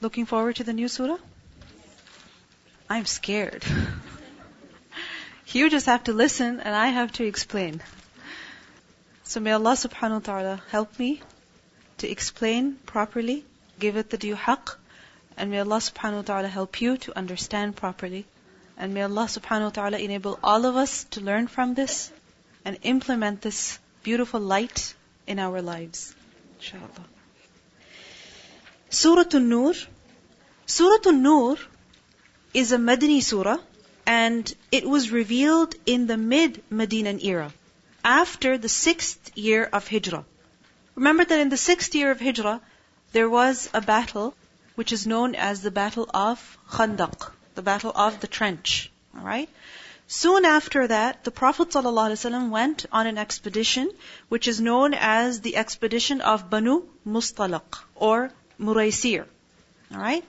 Looking 0.00 0.26
forward 0.26 0.56
to 0.56 0.64
the 0.64 0.72
new 0.72 0.88
surah? 0.88 1.18
I'm 2.88 3.06
scared. 3.06 3.64
you 5.48 5.70
just 5.70 5.86
have 5.86 6.04
to 6.04 6.12
listen 6.12 6.60
and 6.60 6.74
I 6.74 6.88
have 6.88 7.12
to 7.12 7.24
explain. 7.24 7.80
So 9.22 9.40
may 9.40 9.52
Allah 9.52 9.72
subhanahu 9.72 10.20
wa 10.20 10.26
ta'ala 10.32 10.62
help 10.70 10.98
me 10.98 11.22
to 11.98 12.08
explain 12.10 12.74
properly, 12.86 13.44
give 13.78 13.96
it 13.96 14.10
the 14.10 14.18
due 14.18 14.34
haqq, 14.34 14.76
and 15.36 15.50
may 15.50 15.60
Allah 15.60 15.78
subhanahu 15.78 16.16
wa 16.16 16.22
ta'ala 16.22 16.48
help 16.48 16.80
you 16.80 16.96
to 16.98 17.16
understand 17.16 17.76
properly. 17.76 18.26
And 18.76 18.92
may 18.92 19.02
Allah 19.02 19.26
subhanahu 19.26 19.64
wa 19.64 19.70
ta'ala 19.70 19.98
enable 19.98 20.38
all 20.42 20.66
of 20.66 20.76
us 20.76 21.04
to 21.16 21.20
learn 21.20 21.46
from 21.46 21.74
this 21.74 22.12
and 22.64 22.78
implement 22.82 23.40
this 23.40 23.78
beautiful 24.02 24.40
light 24.40 24.94
in 25.26 25.38
our 25.38 25.62
lives. 25.62 26.14
Inshallah. 26.58 27.13
Surah 28.94 29.24
An-Nur. 29.32 29.74
Surah 30.66 31.08
An-Nur 31.10 31.56
is 32.54 32.70
a 32.70 32.78
Madani 32.78 33.20
surah 33.20 33.58
and 34.06 34.54
it 34.70 34.88
was 34.88 35.10
revealed 35.10 35.74
in 35.84 36.06
the 36.06 36.16
mid-Medinan 36.16 37.18
era, 37.20 37.52
after 38.04 38.56
the 38.56 38.68
sixth 38.68 39.36
year 39.36 39.64
of 39.64 39.88
Hijrah. 39.88 40.24
Remember 40.94 41.24
that 41.24 41.40
in 41.40 41.48
the 41.48 41.56
sixth 41.56 41.92
year 41.96 42.12
of 42.12 42.20
Hijrah, 42.20 42.60
there 43.10 43.28
was 43.28 43.68
a 43.74 43.80
battle 43.80 44.36
which 44.76 44.92
is 44.92 45.08
known 45.08 45.34
as 45.34 45.60
the 45.60 45.72
Battle 45.72 46.08
of 46.14 46.56
Khandaq, 46.70 47.32
the 47.56 47.62
Battle 47.62 47.90
of 47.96 48.20
the 48.20 48.28
Trench. 48.28 48.92
Alright? 49.16 49.48
Soon 50.06 50.44
after 50.44 50.86
that, 50.86 51.24
the 51.24 51.32
Prophet 51.32 51.70
ﷺ 51.70 52.48
went 52.50 52.86
on 52.92 53.08
an 53.08 53.18
expedition 53.18 53.90
which 54.28 54.46
is 54.46 54.60
known 54.60 54.94
as 54.94 55.40
the 55.40 55.56
expedition 55.56 56.20
of 56.20 56.48
Banu 56.48 56.82
Mustalaq 57.04 57.82
or 57.96 58.30
Muraysi'. 58.60 59.24
Alright? 59.92 60.24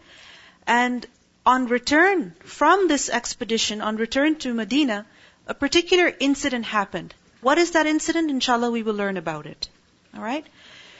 And 0.67 1.05
on 1.45 1.67
return 1.67 2.33
from 2.43 2.87
this 2.87 3.09
expedition, 3.09 3.81
on 3.81 3.97
return 3.97 4.35
to 4.39 4.53
Medina, 4.53 5.05
a 5.47 5.53
particular 5.53 6.11
incident 6.19 6.65
happened. 6.65 7.13
What 7.41 7.57
is 7.57 7.71
that 7.71 7.85
incident? 7.85 8.31
Inshallah, 8.31 8.71
we 8.71 8.83
will 8.83 8.95
learn 8.95 9.17
about 9.17 9.45
it. 9.45 9.69
Alright? 10.15 10.45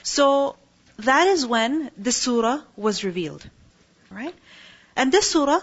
So, 0.04 0.56
that 0.98 1.28
is 1.28 1.46
when 1.46 1.92
the 1.98 2.12
surah 2.12 2.62
was 2.76 3.04
revealed. 3.04 3.48
Alright? 4.12 4.36
And 4.96 5.12
this 5.12 5.32
surah 5.32 5.62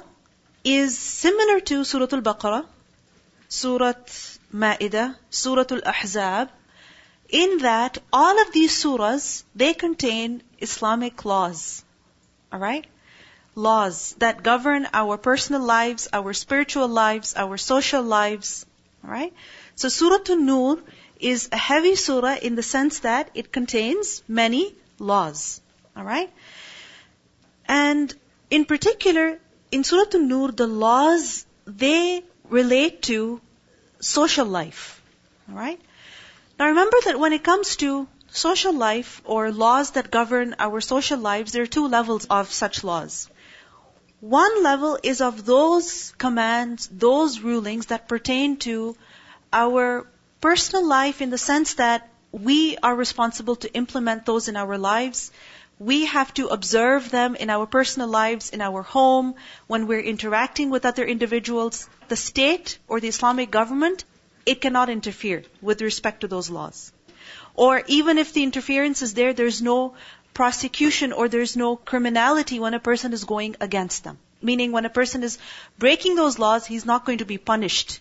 is 0.65 0.99
similar 0.99 1.61
to 1.61 1.85
Surah 1.85 2.09
Al-Baqarah, 2.13 2.67
Surah 3.49 3.95
Ma'idah, 4.53 5.17
Surah 5.31 5.65
Al-Ahzab, 5.71 6.51
in 7.33 7.59
that 7.59 7.99
all 8.13 8.41
of 8.41 8.53
these 8.53 8.81
surahs, 8.83 9.43
they 9.57 9.75
contain 9.75 10.43
Islamic 10.61 11.25
laws. 11.25 11.85
Alright? 12.53 12.87
laws 13.55 14.15
that 14.19 14.43
govern 14.43 14.89
our 14.93 15.17
personal 15.17 15.63
lives, 15.63 16.09
our 16.13 16.33
spiritual 16.33 16.89
lives, 16.89 17.35
our 17.37 17.57
social 17.57 18.03
lives. 18.03 18.65
Alright? 19.05 19.33
So 19.75 19.89
Surah 19.89 20.25
An-Nur 20.29 20.81
is 21.21 21.49
a 21.53 21.57
heavy 21.57 21.95
surah 21.95 22.37
in 22.41 22.55
the 22.55 22.63
sense 22.63 23.01
that 23.01 23.31
it 23.35 23.53
contains 23.53 24.23
many 24.27 24.75
laws. 24.99 25.61
Alright? 25.97 26.31
And 27.67 28.15
in 28.51 28.65
particular, 28.65 29.39
in 29.71 29.85
Surah 29.85 30.11
An-Nur, 30.15 30.53
the 30.53 30.67
laws, 30.67 31.47
they 31.67 32.23
relate 32.49 33.03
to 33.03 33.41
social 34.01 34.47
life. 34.47 35.03
Alright? 35.49 35.81
Now 36.63 36.69
remember 36.69 36.99
that 37.07 37.19
when 37.19 37.33
it 37.33 37.43
comes 37.43 37.75
to 37.79 38.07
social 38.31 38.73
life 38.73 39.21
or 39.25 39.51
laws 39.51 39.91
that 39.97 40.13
govern 40.13 40.55
our 40.61 40.81
social 40.81 41.19
lives, 41.19 41.51
there 41.51 41.65
are 41.65 41.75
two 41.77 41.89
levels 41.89 42.27
of 42.27 42.53
such 42.53 42.85
laws. 42.85 43.29
One 44.21 44.63
level 44.63 44.97
is 45.03 45.21
of 45.21 45.45
those 45.45 46.13
commands, 46.19 46.89
those 46.93 47.41
rulings 47.41 47.87
that 47.87 48.07
pertain 48.07 48.59
to 48.59 48.97
our 49.53 50.07
personal 50.41 50.87
life 50.87 51.21
in 51.21 51.31
the 51.31 51.37
sense 51.47 51.75
that 51.83 52.09
we 52.31 52.77
are 52.81 52.95
responsible 52.95 53.57
to 53.57 53.75
implement 53.75 54.25
those 54.25 54.47
in 54.47 54.57
our 54.57 54.79
lives. 54.79 55.33
We 55.81 56.05
have 56.05 56.33
to 56.35 56.47
observe 56.47 57.11
them 57.11 57.35
in 57.35 57.51
our 57.51 57.67
personal 57.67 58.07
lives, 58.07 58.51
in 58.51 58.61
our 58.61 58.83
home, 58.83 59.35
when 59.67 59.89
we're 59.89 60.09
interacting 60.15 60.71
with 60.71 60.87
other 60.87 61.05
individuals. 61.05 61.89
The 62.07 62.15
state 62.15 62.79
or 62.87 63.01
the 63.01 63.09
Islamic 63.09 63.51
government, 63.51 64.05
it 64.47 64.61
cannot 64.61 64.89
interfere 64.89 65.43
with 65.61 65.83
respect 65.83 66.21
to 66.23 66.29
those 66.29 66.51
laws. 66.51 66.93
Or 67.55 67.83
even 67.87 68.19
if 68.19 68.33
the 68.33 68.43
interference 68.43 69.03
is 69.03 69.15
there, 69.15 69.33
there's 69.33 69.63
no 69.63 69.95
prosecution 70.35 71.13
or 71.13 71.29
there's 71.29 71.57
no 71.57 71.77
criminality 71.77 72.59
when 72.59 72.75
a 72.75 72.81
person 72.81 73.13
is 73.13 73.25
going 73.25 73.57
against 73.61 74.05
them. 74.05 74.19
Meaning 74.41 74.73
when 74.73 74.87
a 74.87 74.91
person 74.91 75.23
is 75.23 75.39
breaking 75.79 76.17
those 76.17 76.39
laws, 76.39 76.67
he's 76.67 76.85
not 76.85 77.05
going 77.05 77.19
to 77.19 77.25
be 77.25 77.39
punished. 77.39 78.01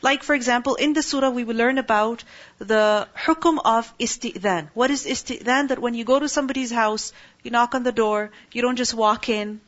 Like 0.00 0.22
for 0.22 0.34
example, 0.34 0.76
in 0.76 0.92
the 0.92 1.02
surah 1.02 1.30
we 1.30 1.44
will 1.44 1.56
learn 1.56 1.78
about 1.78 2.22
the 2.58 3.08
hukum 3.24 3.58
of 3.64 3.92
isti'dhan. 3.98 4.68
What 4.74 4.90
is 4.90 5.04
isti'dhan? 5.04 5.68
That 5.68 5.80
when 5.80 5.94
you 5.94 6.04
go 6.04 6.18
to 6.20 6.28
somebody's 6.28 6.70
house, 6.70 7.12
you 7.42 7.50
knock 7.50 7.74
on 7.74 7.82
the 7.82 7.92
door, 7.92 8.30
you 8.52 8.62
don't 8.62 8.76
just 8.76 8.94
walk 8.94 9.28
in. 9.28 9.60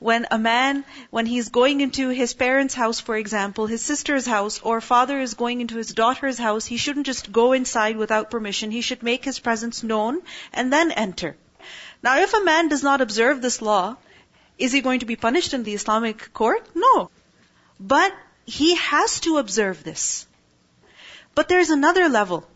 When 0.00 0.26
a 0.30 0.38
man, 0.38 0.84
when 1.10 1.26
he's 1.26 1.50
going 1.50 1.82
into 1.82 2.08
his 2.08 2.32
parents' 2.32 2.74
house, 2.74 3.00
for 3.00 3.16
example, 3.16 3.66
his 3.66 3.82
sister's 3.82 4.24
house, 4.24 4.58
or 4.62 4.80
father 4.80 5.20
is 5.20 5.34
going 5.34 5.60
into 5.60 5.76
his 5.76 5.92
daughter's 5.92 6.38
house, 6.38 6.64
he 6.64 6.78
shouldn't 6.78 7.04
just 7.04 7.30
go 7.30 7.52
inside 7.52 7.98
without 7.98 8.30
permission. 8.30 8.70
He 8.70 8.80
should 8.80 9.02
make 9.02 9.26
his 9.26 9.38
presence 9.38 9.82
known 9.82 10.22
and 10.54 10.72
then 10.72 10.90
enter. 10.90 11.36
Now, 12.02 12.18
if 12.18 12.32
a 12.32 12.42
man 12.42 12.68
does 12.68 12.82
not 12.82 13.02
observe 13.02 13.42
this 13.42 13.60
law, 13.60 13.96
is 14.56 14.72
he 14.72 14.80
going 14.80 15.00
to 15.00 15.06
be 15.06 15.16
punished 15.16 15.52
in 15.52 15.64
the 15.64 15.74
Islamic 15.74 16.32
court? 16.32 16.66
No. 16.74 17.10
But 17.78 18.14
he 18.46 18.76
has 18.76 19.20
to 19.20 19.36
observe 19.36 19.84
this. 19.84 20.26
But 21.34 21.48
there's 21.48 21.68
another 21.68 22.08
level 22.08 22.48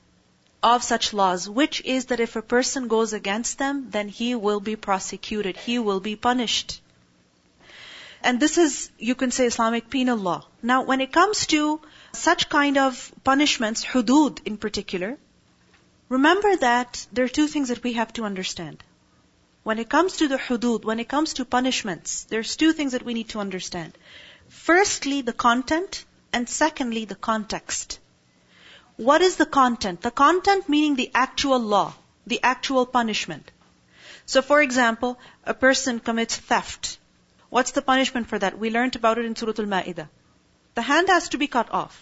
of 0.62 0.82
such 0.82 1.12
laws, 1.12 1.47
which 1.47 1.82
is 1.84 2.06
that 2.06 2.21
if 2.21 2.37
a 2.37 2.49
person 2.56 2.88
goes 2.88 3.12
against 3.12 3.59
them, 3.59 3.91
then 3.91 4.09
he 4.09 4.34
will 4.34 4.61
be 4.61 4.76
prosecuted. 4.76 5.59
He 5.59 5.78
will 5.78 6.00
be 6.00 6.16
punished. 6.16 6.81
And 8.24 8.40
this 8.40 8.56
is, 8.56 8.90
you 8.98 9.14
can 9.14 9.30
say, 9.30 9.44
Islamic 9.44 9.90
penal 9.90 10.16
law. 10.16 10.46
Now, 10.62 10.82
when 10.84 11.02
it 11.02 11.12
comes 11.12 11.46
to 11.48 11.80
such 12.12 12.48
kind 12.48 12.78
of 12.78 13.12
punishments, 13.22 13.84
hudud 13.84 14.40
in 14.46 14.56
particular, 14.56 15.18
remember 16.08 16.56
that 16.56 17.06
there 17.12 17.26
are 17.26 17.34
two 17.40 17.48
things 17.48 17.68
that 17.68 17.82
we 17.82 17.92
have 17.92 18.14
to 18.14 18.24
understand. 18.24 18.82
When 19.62 19.78
it 19.78 19.90
comes 19.90 20.16
to 20.16 20.28
the 20.28 20.38
hudud, 20.38 20.86
when 20.86 21.00
it 21.00 21.08
comes 21.08 21.34
to 21.34 21.44
punishments, 21.44 22.24
there's 22.24 22.56
two 22.56 22.72
things 22.72 22.92
that 22.92 23.04
we 23.04 23.12
need 23.12 23.28
to 23.34 23.40
understand. 23.40 23.98
Firstly, 24.48 25.20
the 25.20 25.34
content, 25.34 26.06
and 26.32 26.48
secondly, 26.48 27.04
the 27.04 27.20
context. 27.30 27.98
What 28.96 29.20
is 29.20 29.36
the 29.36 29.46
content? 29.60 30.00
The 30.00 30.10
content 30.10 30.66
meaning 30.66 30.96
the 30.96 31.10
actual 31.14 31.58
law, 31.58 31.92
the 32.26 32.40
actual 32.42 32.86
punishment. 32.86 33.50
So 34.24 34.40
for 34.40 34.62
example, 34.62 35.18
a 35.44 35.52
person 35.52 36.00
commits 36.00 36.36
theft. 36.36 36.98
What's 37.54 37.70
the 37.70 37.82
punishment 37.82 38.26
for 38.26 38.37
that? 38.37 38.59
We 38.59 38.70
learned 38.70 38.97
about 38.97 39.19
it 39.19 39.26
in 39.26 39.37
Surah 39.37 39.53
Al-Ma'idah. 39.56 40.09
The 40.75 40.82
hand 40.82 41.09
has 41.09 41.28
to 41.28 41.38
be 41.38 41.47
cut 41.47 41.69
off. 41.81 41.98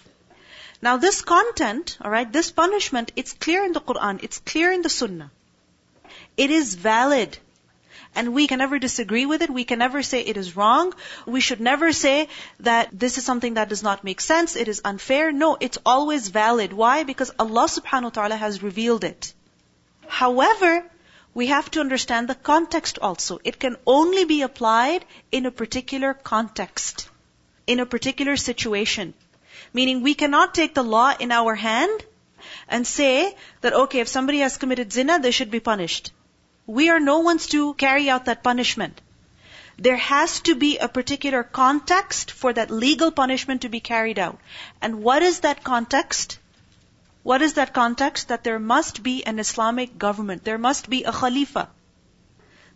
Now 0.80 0.96
this 0.96 1.20
content, 1.20 1.98
alright, 2.02 2.32
this 2.32 2.50
punishment, 2.50 3.12
it's 3.16 3.34
clear 3.34 3.62
in 3.62 3.74
the 3.74 3.82
Quran, 3.82 4.22
it's 4.22 4.38
clear 4.38 4.72
in 4.72 4.80
the 4.80 4.88
Sunnah. 4.88 5.30
It 6.38 6.50
is 6.50 6.74
valid. 6.74 7.36
And 8.14 8.32
we 8.32 8.46
can 8.46 8.60
never 8.64 8.78
disagree 8.78 9.26
with 9.26 9.42
it. 9.42 9.50
We 9.50 9.64
can 9.64 9.78
never 9.78 10.02
say 10.02 10.22
it 10.22 10.38
is 10.38 10.56
wrong. 10.56 10.94
We 11.26 11.42
should 11.42 11.60
never 11.60 11.92
say 11.92 12.28
that 12.60 12.88
this 13.04 13.18
is 13.18 13.26
something 13.26 13.54
that 13.60 13.68
does 13.68 13.82
not 13.82 14.04
make 14.04 14.22
sense. 14.22 14.56
It 14.56 14.68
is 14.68 14.80
unfair. 14.86 15.32
No, 15.32 15.58
it's 15.60 15.78
always 15.84 16.28
valid. 16.28 16.72
Why? 16.72 17.02
Because 17.02 17.30
Allah 17.38 17.66
subhanahu 17.76 18.10
wa 18.10 18.16
ta'ala 18.20 18.36
has 18.36 18.62
revealed 18.62 19.04
it. 19.04 19.34
However, 20.06 20.82
we 21.34 21.46
have 21.46 21.70
to 21.70 21.80
understand 21.80 22.28
the 22.28 22.34
context 22.34 22.98
also. 23.00 23.38
It 23.42 23.58
can 23.58 23.76
only 23.86 24.24
be 24.24 24.42
applied 24.42 25.04
in 25.30 25.46
a 25.46 25.50
particular 25.50 26.14
context, 26.14 27.08
in 27.66 27.80
a 27.80 27.86
particular 27.86 28.36
situation. 28.36 29.14
Meaning 29.72 30.02
we 30.02 30.14
cannot 30.14 30.54
take 30.54 30.74
the 30.74 30.84
law 30.84 31.14
in 31.18 31.32
our 31.32 31.54
hand 31.54 32.04
and 32.68 32.86
say 32.86 33.34
that, 33.62 33.72
okay, 33.72 34.00
if 34.00 34.08
somebody 34.08 34.40
has 34.40 34.56
committed 34.58 34.92
zina, 34.92 35.18
they 35.18 35.30
should 35.30 35.50
be 35.50 35.60
punished. 35.60 36.12
We 36.66 36.90
are 36.90 37.00
no 37.00 37.20
ones 37.20 37.46
to 37.48 37.74
carry 37.74 38.10
out 38.10 38.26
that 38.26 38.42
punishment. 38.42 39.00
There 39.78 39.96
has 39.96 40.40
to 40.40 40.54
be 40.54 40.78
a 40.78 40.88
particular 40.88 41.42
context 41.42 42.30
for 42.30 42.52
that 42.52 42.70
legal 42.70 43.10
punishment 43.10 43.62
to 43.62 43.68
be 43.70 43.80
carried 43.80 44.18
out. 44.18 44.38
And 44.82 45.02
what 45.02 45.22
is 45.22 45.40
that 45.40 45.64
context? 45.64 46.38
What 47.22 47.42
is 47.42 47.54
that 47.54 47.72
context? 47.72 48.28
That 48.28 48.44
there 48.44 48.58
must 48.58 49.02
be 49.02 49.24
an 49.24 49.38
Islamic 49.38 49.96
government. 49.98 50.44
There 50.44 50.58
must 50.58 50.90
be 50.90 51.04
a 51.04 51.12
Khalifa. 51.12 51.68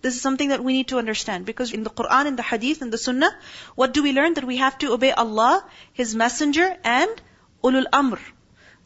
This 0.03 0.15
is 0.15 0.21
something 0.21 0.51
that 0.51 0.63
we 0.63 0.73
need 0.75 0.89
to 0.89 0.99
understand 0.99 1.47
because 1.47 1.73
in 1.73 1.83
the 1.83 1.91
Quran, 1.91 2.27
in 2.27 2.37
the 2.37 2.43
Hadith, 2.43 2.83
in 2.83 2.91
the 2.91 2.99
Sunnah, 2.99 3.35
what 3.75 3.93
do 3.93 4.03
we 4.03 4.13
learn? 4.13 4.35
That 4.35 4.45
we 4.45 4.59
have 4.59 4.79
to 4.79 4.93
obey 4.93 5.11
Allah, 5.11 5.65
His 5.95 6.15
Messenger, 6.15 6.77
and 6.85 7.23
Ulul 7.65 7.87
Amr, 7.93 8.21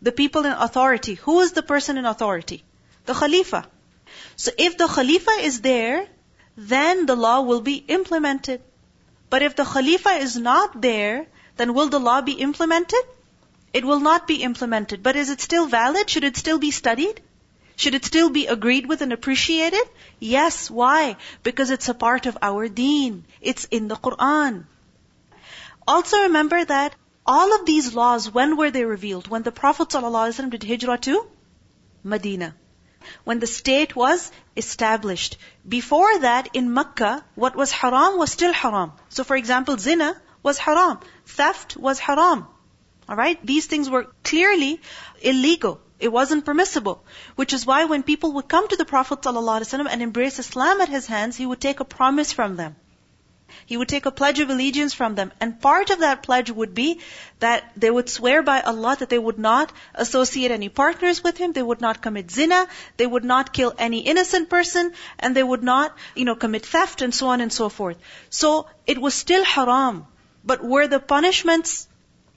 the 0.00 0.12
people 0.12 0.46
in 0.46 0.52
authority. 0.52 1.14
Who 1.14 1.40
is 1.40 1.52
the 1.52 1.62
person 1.62 1.98
in 1.98 2.06
authority? 2.06 2.64
The 3.04 3.14
Khalifa. 3.14 3.66
So 4.36 4.52
if 4.56 4.78
the 4.78 4.86
Khalifa 4.86 5.32
is 5.42 5.60
there, 5.60 6.06
then 6.56 7.06
the 7.06 7.16
law 7.16 7.42
will 7.42 7.60
be 7.60 7.76
implemented. 7.76 8.62
But 9.28 9.42
if 9.42 9.56
the 9.56 9.64
Khalifa 9.64 10.10
is 10.26 10.36
not 10.36 10.80
there, 10.80 11.26
then 11.56 11.74
will 11.74 11.88
the 11.88 12.00
law 12.00 12.20
be 12.22 12.32
implemented? 12.32 13.02
It 13.72 13.84
will 13.84 14.00
not 14.00 14.26
be 14.26 14.42
implemented. 14.42 15.02
But 15.02 15.16
is 15.16 15.30
it 15.30 15.40
still 15.40 15.66
valid? 15.66 16.10
Should 16.10 16.24
it 16.24 16.36
still 16.36 16.58
be 16.58 16.70
studied? 16.70 17.20
Should 17.76 17.94
it 17.94 18.04
still 18.04 18.30
be 18.30 18.46
agreed 18.46 18.86
with 18.86 19.00
and 19.00 19.12
appreciated? 19.12 19.82
Yes. 20.18 20.70
Why? 20.70 21.16
Because 21.42 21.70
it's 21.70 21.88
a 21.88 21.94
part 21.94 22.26
of 22.26 22.36
our 22.42 22.68
deen. 22.68 23.24
It's 23.40 23.64
in 23.66 23.88
the 23.88 23.96
Quran. 23.96 24.64
Also 25.86 26.22
remember 26.22 26.64
that 26.64 26.94
all 27.26 27.54
of 27.54 27.64
these 27.66 27.94
laws, 27.94 28.30
when 28.30 28.56
were 28.56 28.70
they 28.70 28.84
revealed? 28.84 29.28
When 29.28 29.42
the 29.42 29.52
Prophet 29.52 29.88
ﷺ 29.88 30.50
did 30.50 30.64
hijrah 30.64 30.98
to 30.98 31.26
Medina. 32.02 32.54
When 33.24 33.38
the 33.38 33.46
state 33.46 33.96
was 33.96 34.30
established. 34.56 35.36
Before 35.66 36.18
that, 36.18 36.48
in 36.54 36.74
Mecca, 36.74 37.24
what 37.34 37.56
was 37.56 37.70
haram 37.70 38.18
was 38.18 38.32
still 38.32 38.52
haram. 38.52 38.92
So 39.08 39.24
for 39.24 39.36
example, 39.36 39.78
zina 39.78 40.20
was 40.42 40.58
haram. 40.58 40.98
Theft 41.24 41.76
was 41.76 41.98
haram. 41.98 42.46
Alright? 43.10 43.44
These 43.44 43.66
things 43.66 43.90
were 43.90 44.04
clearly 44.22 44.80
illegal. 45.20 45.80
It 45.98 46.12
wasn't 46.12 46.44
permissible. 46.44 47.04
Which 47.34 47.52
is 47.52 47.66
why 47.66 47.84
when 47.86 48.04
people 48.04 48.32
would 48.34 48.48
come 48.48 48.68
to 48.68 48.76
the 48.76 48.84
Prophet 48.84 49.20
ﷺ 49.20 49.86
and 49.90 50.02
embrace 50.02 50.38
Islam 50.38 50.80
at 50.80 50.88
his 50.88 51.06
hands, 51.06 51.36
he 51.36 51.44
would 51.44 51.60
take 51.60 51.80
a 51.80 51.84
promise 51.84 52.32
from 52.32 52.54
them. 52.56 52.76
He 53.66 53.76
would 53.76 53.88
take 53.88 54.06
a 54.06 54.12
pledge 54.12 54.38
of 54.38 54.48
allegiance 54.48 54.94
from 54.94 55.16
them. 55.16 55.32
And 55.40 55.60
part 55.60 55.90
of 55.90 56.00
that 56.00 56.22
pledge 56.22 56.50
would 56.50 56.72
be 56.72 57.00
that 57.40 57.72
they 57.76 57.90
would 57.90 58.08
swear 58.08 58.42
by 58.42 58.60
Allah 58.60 58.96
that 59.00 59.08
they 59.08 59.18
would 59.18 59.40
not 59.40 59.72
associate 59.94 60.52
any 60.52 60.68
partners 60.68 61.22
with 61.24 61.36
him, 61.36 61.52
they 61.52 61.62
would 61.62 61.80
not 61.80 62.00
commit 62.00 62.30
zina, 62.30 62.68
they 62.96 63.06
would 63.06 63.24
not 63.24 63.52
kill 63.52 63.74
any 63.76 64.00
innocent 64.00 64.48
person, 64.48 64.92
and 65.18 65.34
they 65.34 65.42
would 65.42 65.64
not, 65.64 65.96
you 66.14 66.24
know, 66.24 66.36
commit 66.36 66.64
theft 66.64 67.02
and 67.02 67.12
so 67.12 67.26
on 67.28 67.40
and 67.40 67.52
so 67.52 67.68
forth. 67.68 67.98
So 68.30 68.68
it 68.86 68.98
was 68.98 69.14
still 69.14 69.44
haram. 69.44 70.06
But 70.44 70.64
were 70.64 70.86
the 70.86 71.00
punishments 71.00 71.88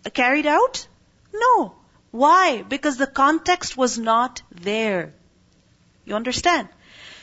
carried 0.09 0.45
out? 0.45 0.87
No. 1.33 1.75
Why? 2.11 2.61
Because 2.61 2.97
the 2.97 3.07
context 3.07 3.75
was 3.75 3.97
not 3.97 4.41
there. 4.51 5.13
You 6.05 6.15
understand? 6.15 6.67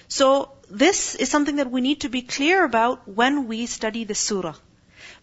So, 0.08 0.52
this 0.68 1.14
is 1.14 1.30
something 1.30 1.56
that 1.56 1.70
we 1.70 1.80
need 1.80 2.00
to 2.00 2.08
be 2.08 2.22
clear 2.22 2.64
about 2.64 3.06
when 3.06 3.46
we 3.46 3.66
study 3.66 4.04
the 4.04 4.14
surah. 4.14 4.54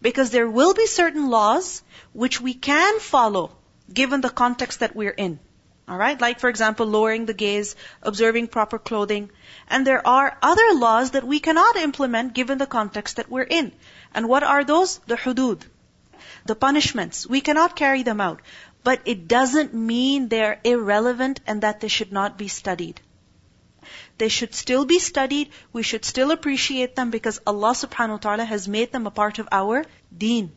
Because 0.00 0.30
there 0.30 0.48
will 0.48 0.74
be 0.74 0.86
certain 0.86 1.28
laws 1.28 1.82
which 2.12 2.40
we 2.40 2.54
can 2.54 3.00
follow 3.00 3.50
given 3.92 4.20
the 4.20 4.30
context 4.30 4.80
that 4.80 4.94
we're 4.94 5.18
in. 5.26 5.38
Alright? 5.88 6.20
Like 6.20 6.38
for 6.38 6.48
example, 6.48 6.86
lowering 6.86 7.26
the 7.26 7.34
gaze, 7.34 7.74
observing 8.02 8.48
proper 8.48 8.78
clothing. 8.78 9.30
And 9.68 9.86
there 9.86 10.06
are 10.06 10.36
other 10.42 10.74
laws 10.74 11.12
that 11.12 11.24
we 11.24 11.40
cannot 11.40 11.76
implement 11.76 12.34
given 12.34 12.58
the 12.58 12.66
context 12.66 13.16
that 13.16 13.30
we're 13.30 13.50
in. 13.60 13.72
And 14.14 14.28
what 14.28 14.42
are 14.42 14.64
those? 14.64 14.98
The 15.06 15.16
hudud 15.16 15.62
the 16.48 16.56
punishments. 16.56 17.26
We 17.26 17.40
cannot 17.40 17.76
carry 17.76 18.02
them 18.02 18.20
out. 18.20 18.42
But 18.82 19.02
it 19.04 19.28
doesn't 19.28 19.74
mean 19.74 20.28
they're 20.28 20.60
irrelevant 20.64 21.40
and 21.46 21.62
that 21.62 21.80
they 21.80 21.88
should 21.88 22.10
not 22.10 22.36
be 22.36 22.48
studied. 22.48 23.00
They 24.18 24.28
should 24.28 24.54
still 24.54 24.84
be 24.84 24.98
studied. 24.98 25.50
We 25.72 25.82
should 25.82 26.04
still 26.04 26.32
appreciate 26.32 26.96
them 26.96 27.10
because 27.10 27.40
Allah 27.46 27.72
subhanahu 27.72 28.18
wa 28.18 28.24
ta'ala 28.26 28.44
has 28.44 28.66
made 28.66 28.92
them 28.92 29.06
a 29.06 29.10
part 29.10 29.38
of 29.38 29.48
our 29.52 29.84
deen. 30.24 30.50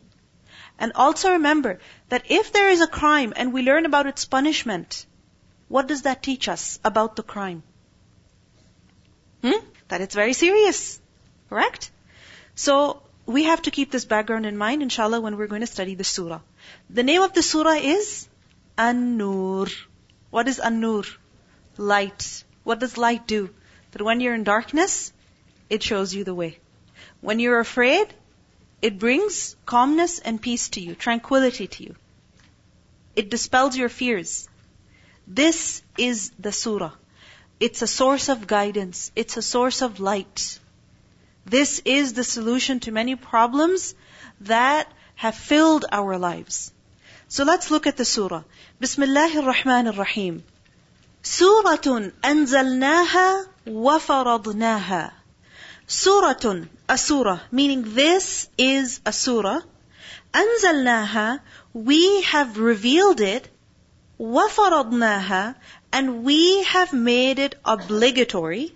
And 0.78 0.92
also 0.94 1.32
remember 1.32 1.78
that 2.08 2.24
if 2.28 2.52
there 2.52 2.70
is 2.70 2.80
a 2.80 2.86
crime 2.86 3.32
and 3.36 3.52
we 3.52 3.62
learn 3.62 3.86
about 3.86 4.06
its 4.06 4.24
punishment, 4.24 5.06
what 5.68 5.86
does 5.86 6.02
that 6.02 6.22
teach 6.22 6.48
us 6.48 6.80
about 6.84 7.16
the 7.16 7.22
crime? 7.22 7.62
Hmm? 9.42 9.62
That 9.88 10.00
it's 10.00 10.14
very 10.14 10.32
serious. 10.32 11.00
Correct? 11.48 11.90
So, 12.54 13.02
we 13.32 13.44
have 13.44 13.62
to 13.62 13.70
keep 13.70 13.90
this 13.90 14.04
background 14.04 14.46
in 14.46 14.56
mind, 14.56 14.82
inshallah, 14.82 15.20
when 15.20 15.36
we're 15.36 15.46
going 15.46 15.60
to 15.60 15.66
study 15.66 15.94
the 15.94 16.04
surah. 16.04 16.40
The 16.90 17.02
name 17.02 17.22
of 17.22 17.32
the 17.32 17.42
surah 17.42 17.78
is 17.94 18.28
An-Nur. 18.76 19.66
What 20.30 20.48
is 20.48 20.58
An-Nur? 20.58 21.04
Light. 21.76 22.44
What 22.64 22.80
does 22.80 22.96
light 22.98 23.26
do? 23.26 23.50
That 23.92 24.02
when 24.02 24.20
you're 24.20 24.34
in 24.34 24.44
darkness, 24.44 25.12
it 25.68 25.82
shows 25.82 26.14
you 26.14 26.24
the 26.24 26.34
way. 26.34 26.58
When 27.20 27.38
you're 27.38 27.60
afraid, 27.60 28.12
it 28.80 28.98
brings 28.98 29.56
calmness 29.66 30.18
and 30.18 30.40
peace 30.40 30.70
to 30.70 30.80
you, 30.80 30.94
tranquility 30.94 31.66
to 31.66 31.84
you. 31.84 31.94
It 33.14 33.30
dispels 33.30 33.76
your 33.76 33.88
fears. 33.88 34.48
This 35.26 35.82
is 35.96 36.32
the 36.38 36.52
surah. 36.52 36.92
It's 37.60 37.82
a 37.82 37.86
source 37.86 38.28
of 38.28 38.46
guidance. 38.46 39.12
It's 39.14 39.36
a 39.36 39.42
source 39.42 39.82
of 39.82 40.00
light. 40.00 40.58
This 41.44 41.82
is 41.84 42.12
the 42.12 42.24
solution 42.24 42.80
to 42.80 42.92
many 42.92 43.16
problems 43.16 43.94
that 44.42 44.88
have 45.16 45.34
filled 45.34 45.84
our 45.90 46.18
lives. 46.18 46.72
So 47.28 47.44
let's 47.44 47.70
look 47.70 47.86
at 47.86 47.96
the 47.96 48.04
surah. 48.04 48.42
Bismillahir 48.80 49.52
Rahmanir 49.52 49.96
Rahim. 49.96 50.44
Suratun 51.22 52.12
anzalnaha 52.22 53.46
wa 53.66 53.98
faradnaha. 53.98 55.12
Suratun, 55.88 56.68
a 56.88 56.96
surah, 56.96 57.40
meaning 57.50 57.94
this 57.94 58.48
is 58.58 59.00
a 59.04 59.12
surah. 59.12 59.60
Anzalnaha, 60.32 61.40
we 61.72 62.22
have 62.22 62.58
revealed 62.58 63.20
it. 63.20 63.48
Wa 64.18 64.48
faradnaha, 64.48 65.54
and 65.92 66.24
we 66.24 66.62
have 66.64 66.92
made 66.92 67.38
it 67.38 67.54
obligatory. 67.64 68.74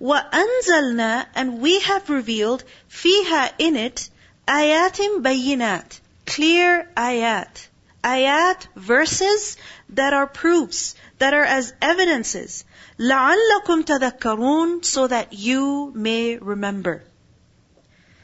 وَأَنزَلْنَا 0.00 1.26
And 1.34 1.60
we 1.60 1.80
have 1.80 2.10
revealed 2.10 2.64
فِيهَا 2.90 3.52
in 3.58 3.76
it 3.76 4.08
ayatim 4.46 5.22
bayinat, 5.22 6.00
clear 6.26 6.88
ayat. 6.96 7.68
Ayat, 8.02 8.66
verses 8.76 9.56
that 9.90 10.12
are 10.12 10.26
proofs, 10.26 10.94
that 11.18 11.32
are 11.32 11.44
as 11.44 11.72
evidences. 11.80 12.64
لَعَلَّكُمْ 12.98 13.84
تَذَكَّرُونَ 13.84 14.84
So 14.84 15.06
that 15.06 15.32
you 15.32 15.92
may 15.94 16.36
remember. 16.36 17.02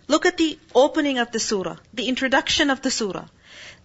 Look 0.06 0.26
at 0.26 0.36
the 0.36 0.58
opening 0.74 1.18
of 1.18 1.30
the 1.30 1.40
surah, 1.40 1.76
the 1.94 2.08
introduction 2.08 2.68
of 2.70 2.82
the 2.82 2.90
surah. 2.90 3.26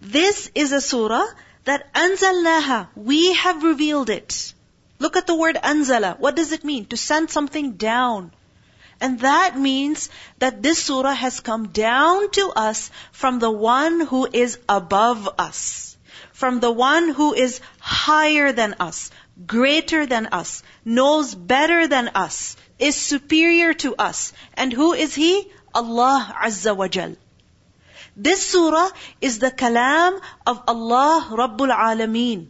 This 0.00 0.50
is 0.54 0.72
a 0.72 0.80
surah 0.80 1.26
that 1.64 1.92
anzalnaha, 1.94 2.88
we 2.94 3.32
have 3.34 3.62
revealed 3.62 4.10
it. 4.10 4.52
Look 5.01 5.17
at 5.17 5.25
the 5.25 5.33
word 5.33 5.55
anzala. 5.55 6.19
What 6.19 6.35
does 6.35 6.51
it 6.51 6.63
mean? 6.63 6.85
To 6.93 6.97
send 6.97 7.31
something 7.31 7.71
down. 7.71 8.31
And 8.99 9.21
that 9.21 9.57
means 9.57 10.09
that 10.37 10.61
this 10.61 10.83
surah 10.83 11.15
has 11.15 11.39
come 11.39 11.69
down 11.69 12.29
to 12.31 12.51
us 12.55 12.91
from 13.11 13.39
the 13.39 13.49
one 13.49 13.99
who 14.01 14.27
is 14.31 14.59
above 14.69 15.27
us. 15.39 15.97
From 16.33 16.59
the 16.59 16.71
one 16.71 17.09
who 17.09 17.33
is 17.33 17.61
higher 17.79 18.51
than 18.51 18.75
us, 18.79 19.09
greater 19.47 20.05
than 20.05 20.27
us, 20.27 20.61
knows 20.85 21.33
better 21.33 21.87
than 21.87 22.09
us, 22.09 22.55
is 22.77 22.95
superior 22.95 23.73
to 23.85 23.95
us. 23.95 24.33
And 24.53 24.71
who 24.71 24.93
is 24.93 25.15
He? 25.15 25.51
Allah 25.73 26.35
Azza 26.45 26.77
wa 26.77 26.87
Jal. 26.87 27.15
This 28.15 28.47
surah 28.53 28.89
is 29.19 29.39
the 29.39 29.49
kalam 29.49 30.21
of 30.45 30.61
Allah 30.67 31.27
Rabbul 31.31 31.75
Alameen. 31.75 32.49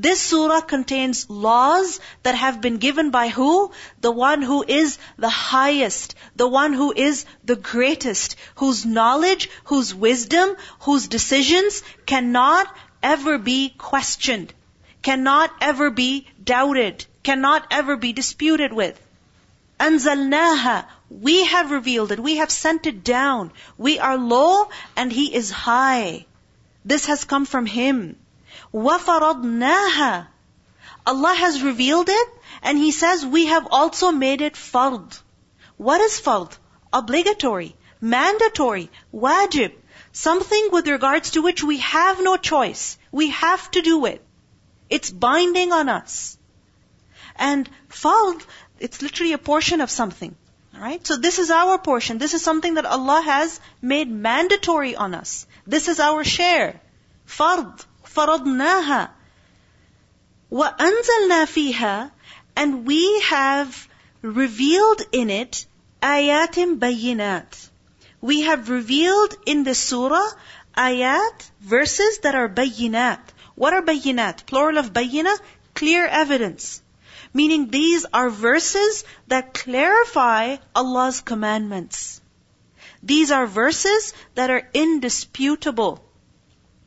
This 0.00 0.20
surah 0.20 0.60
contains 0.60 1.28
laws 1.28 1.98
that 2.22 2.36
have 2.36 2.60
been 2.60 2.76
given 2.76 3.10
by 3.10 3.30
who? 3.30 3.72
The 4.00 4.12
one 4.12 4.42
who 4.42 4.64
is 4.66 4.96
the 5.16 5.28
highest, 5.28 6.14
the 6.36 6.46
one 6.46 6.72
who 6.72 6.92
is 6.92 7.24
the 7.44 7.56
greatest, 7.56 8.36
whose 8.54 8.86
knowledge, 8.86 9.50
whose 9.64 9.92
wisdom, 9.92 10.54
whose 10.82 11.08
decisions 11.08 11.82
cannot 12.06 12.72
ever 13.02 13.38
be 13.38 13.70
questioned, 13.70 14.54
cannot 15.02 15.50
ever 15.60 15.90
be 15.90 16.28
doubted, 16.44 17.04
cannot 17.24 17.66
ever 17.72 17.96
be 17.96 18.12
disputed 18.12 18.72
with. 18.72 18.96
Anzalnaha, 19.80 20.84
we 21.10 21.44
have 21.46 21.72
revealed 21.72 22.12
it, 22.12 22.20
we 22.20 22.36
have 22.36 22.52
sent 22.52 22.86
it 22.86 23.02
down. 23.02 23.50
We 23.76 23.98
are 23.98 24.16
low 24.16 24.68
and 24.96 25.12
He 25.12 25.34
is 25.34 25.50
high. 25.50 26.26
This 26.84 27.06
has 27.06 27.24
come 27.24 27.46
from 27.46 27.66
Him. 27.66 28.16
وَفَرَضْنَاهَا 28.73 30.27
Allah 31.05 31.35
has 31.35 31.61
revealed 31.61 32.09
it 32.09 32.29
and 32.61 32.77
He 32.77 32.91
says 32.91 33.25
we 33.25 33.47
have 33.47 33.67
also 33.69 34.11
made 34.11 34.41
it 34.41 34.53
fard. 34.53 35.19
What 35.77 36.01
is 36.01 36.19
fard? 36.19 36.55
Obligatory, 36.91 37.75
mandatory, 37.99 38.89
wajib. 39.13 39.73
Something 40.11 40.69
with 40.71 40.87
regards 40.87 41.31
to 41.31 41.41
which 41.41 41.63
we 41.63 41.77
have 41.79 42.21
no 42.21 42.37
choice. 42.37 42.97
We 43.11 43.29
have 43.31 43.69
to 43.71 43.81
do 43.81 44.05
it. 44.05 44.23
It's 44.89 45.09
binding 45.09 45.71
on 45.71 45.89
us. 45.89 46.37
And 47.35 47.69
fard, 47.89 48.43
it's 48.79 49.01
literally 49.01 49.33
a 49.33 49.37
portion 49.39 49.81
of 49.81 49.89
something. 49.89 50.35
Alright? 50.75 51.05
So 51.05 51.17
this 51.17 51.39
is 51.39 51.49
our 51.51 51.77
portion. 51.77 52.17
This 52.17 52.33
is 52.33 52.43
something 52.43 52.75
that 52.75 52.85
Allah 52.85 53.21
has 53.25 53.59
made 53.81 54.09
mandatory 54.09 54.95
on 54.95 55.13
us. 55.13 55.47
This 55.65 55.87
is 55.87 55.99
our 55.99 56.23
share. 56.23 56.79
Fard. 57.27 57.85
فَرَضْنَاهَا 58.17 59.09
وَأَنزَلْنَا 60.51 61.45
فِيهَا 61.45 62.11
And 62.55 62.85
we 62.85 63.21
have 63.21 63.87
revealed 64.21 65.01
in 65.11 65.29
it 65.29 65.65
ayatim 66.01 66.79
bayinat. 66.79 67.69
We 68.21 68.41
have 68.41 68.69
revealed 68.69 69.35
in 69.45 69.63
the 69.63 69.75
surah 69.75 70.29
ayat, 70.77 71.49
verses 71.61 72.19
that 72.19 72.35
are 72.35 72.49
bayinat. 72.49 73.19
What 73.55 73.73
are 73.73 73.81
bayinat? 73.81 74.45
Plural 74.45 74.77
of 74.77 74.93
bayina, 74.93 75.35
clear 75.73 76.05
evidence. 76.05 76.81
Meaning 77.33 77.69
these 77.69 78.05
are 78.13 78.29
verses 78.29 79.03
that 79.27 79.53
clarify 79.53 80.57
Allah's 80.75 81.21
commandments. 81.21 82.21
These 83.01 83.31
are 83.31 83.47
verses 83.47 84.13
that 84.35 84.49
are 84.49 84.69
indisputable. 84.73 86.03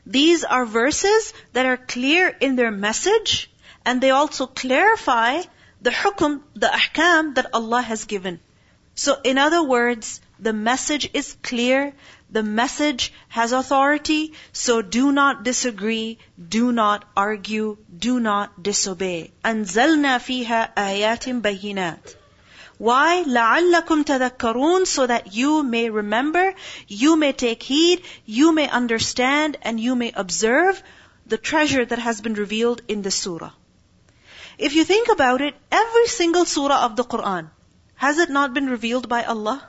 These 0.06 0.44
are 0.44 0.64
verses 0.64 1.32
that 1.52 1.66
are 1.66 1.76
clear 1.76 2.28
in 2.28 2.56
their 2.56 2.70
message 2.70 3.50
and 3.84 4.00
they 4.00 4.10
also 4.10 4.46
clarify 4.46 5.42
the 5.82 5.90
hukum, 5.90 6.42
the 6.54 6.66
ahkam 6.66 7.34
that 7.34 7.46
Allah 7.52 7.82
has 7.82 8.04
given. 8.04 8.40
So 8.94 9.20
in 9.22 9.36
other 9.38 9.62
words, 9.62 10.20
the 10.38 10.52
message 10.52 11.10
is 11.12 11.36
clear, 11.42 11.92
the 12.30 12.42
message 12.42 13.12
has 13.28 13.52
authority, 13.52 14.32
so 14.52 14.82
do 14.82 15.12
not 15.12 15.44
disagree, 15.44 16.18
do 16.56 16.72
not 16.72 17.04
argue, 17.16 17.76
do 17.96 18.20
not 18.20 18.62
disobey. 18.62 19.32
أنزلنا 19.44 20.18
فيها 20.18 20.72
آيات 20.76 21.28
بينات. 21.28 22.14
Why? 22.80 23.24
لَعَلَّكُمْ 23.26 24.04
تَذَكَّرُونَ 24.04 24.86
So 24.86 25.06
that 25.06 25.34
you 25.34 25.62
may 25.62 25.90
remember, 25.90 26.54
you 26.88 27.16
may 27.16 27.32
take 27.32 27.62
heed, 27.62 28.02
you 28.24 28.52
may 28.52 28.68
understand, 28.68 29.56
and 29.62 29.80
you 29.80 29.94
may 29.94 30.12
observe 30.14 30.82
the 31.26 31.38
treasure 31.38 31.84
that 31.84 31.98
has 31.98 32.20
been 32.20 32.34
revealed 32.34 32.82
in 32.88 33.02
the 33.02 33.10
surah. 33.10 33.52
If 34.58 34.74
you 34.74 34.84
think 34.84 35.08
about 35.08 35.40
it, 35.40 35.54
every 35.70 36.06
single 36.06 36.44
surah 36.44 36.84
of 36.84 36.96
the 36.96 37.04
Quran, 37.04 37.50
has 37.94 38.18
it 38.18 38.30
not 38.30 38.54
been 38.54 38.66
revealed 38.66 39.08
by 39.08 39.24
Allah? 39.24 39.66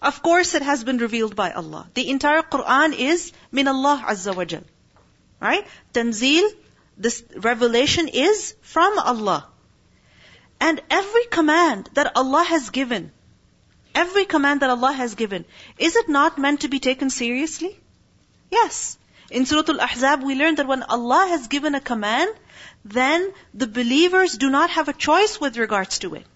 Of 0.00 0.22
course 0.22 0.54
it 0.54 0.62
has 0.62 0.84
been 0.84 0.98
revealed 0.98 1.34
by 1.34 1.50
Allah. 1.50 1.88
The 1.94 2.08
entire 2.08 2.42
Quran 2.42 2.96
is 2.96 3.32
min 3.50 3.68
Allah 3.68 4.04
Azza 4.06 4.34
wa 4.34 4.44
Jal. 4.44 4.62
Right? 5.40 5.66
Tanzil, 5.92 6.48
this 6.96 7.24
revelation 7.36 8.08
is 8.08 8.54
from 8.60 8.98
Allah. 8.98 9.46
And 10.62 10.80
every 10.90 11.24
command 11.26 11.88
that 11.94 12.12
Allah 12.16 12.44
has 12.44 12.70
given, 12.70 13.12
every 13.94 14.24
command 14.24 14.60
that 14.62 14.70
Allah 14.70 14.92
has 14.92 15.14
given, 15.14 15.44
is 15.78 15.96
it 15.96 16.08
not 16.08 16.38
meant 16.38 16.60
to 16.62 16.68
be 16.68 16.80
taken 16.80 17.10
seriously? 17.10 17.78
Yes. 18.50 18.98
In 19.30 19.44
Surah 19.44 19.64
Al-Ahzab, 19.68 20.22
we 20.22 20.34
learned 20.34 20.56
that 20.56 20.66
when 20.66 20.82
Allah 20.82 21.26
has 21.28 21.48
given 21.48 21.74
a 21.74 21.80
command, 21.80 22.34
then 22.84 23.32
the 23.52 23.66
believers 23.66 24.38
do 24.38 24.48
not 24.48 24.70
have 24.70 24.88
a 24.88 24.92
choice 24.92 25.38
with 25.40 25.58
regards 25.58 25.98
to 26.00 26.14
it. 26.14 26.26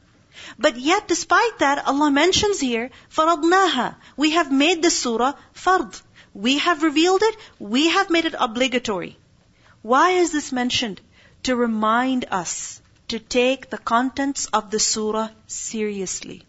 But 0.58 0.76
yet, 0.78 1.08
despite 1.08 1.58
that, 1.58 1.86
Allah 1.86 2.10
mentions 2.10 2.60
here, 2.60 2.90
فَرَضْنَاهَا 3.14 3.96
We 4.16 4.30
have 4.32 4.52
made 4.52 4.82
the 4.82 4.90
surah 4.90 5.34
fard. 5.54 6.00
We 6.34 6.58
have 6.58 6.82
revealed 6.82 7.22
it, 7.22 7.36
we 7.58 7.88
have 7.88 8.10
made 8.10 8.24
it 8.24 8.34
obligatory. 8.38 9.18
Why 9.82 10.10
is 10.12 10.32
this 10.32 10.52
mentioned? 10.52 11.00
To 11.44 11.56
remind 11.56 12.26
us 12.30 12.80
to 13.07 13.19
take 13.19 13.69
the 13.69 13.77
contents 13.77 14.47
of 14.47 14.69
the 14.69 14.79
surah 14.79 15.29
seriously. 15.47 16.43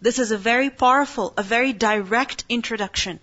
This 0.00 0.18
is 0.18 0.30
a 0.30 0.38
very 0.38 0.70
powerful, 0.70 1.32
a 1.36 1.42
very 1.42 1.72
direct 1.72 2.44
introduction. 2.48 3.18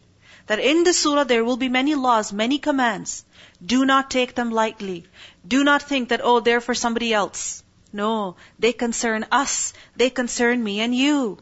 That 0.48 0.60
in 0.60 0.84
the 0.84 0.94
surah 0.94 1.24
there 1.24 1.44
will 1.44 1.58
be 1.58 1.70
many 1.70 1.96
laws, 1.96 2.34
many 2.34 2.60
commands. 2.60 3.24
Do 3.66 3.86
not 3.86 4.12
take 4.12 4.36
them 4.36 4.52
lightly. 4.52 5.06
Do 5.48 5.64
not 5.64 5.82
think 5.82 6.10
that, 6.10 6.22
oh, 6.24 6.40
they're 6.40 6.62
for 6.62 6.76
somebody 6.76 7.14
else. 7.14 7.64
No, 7.94 8.36
they 8.60 8.74
concern 8.74 9.26
us. 9.32 9.74
They 9.96 10.10
concern 10.10 10.64
me 10.64 10.82
and 10.82 10.94
you. 10.94 11.38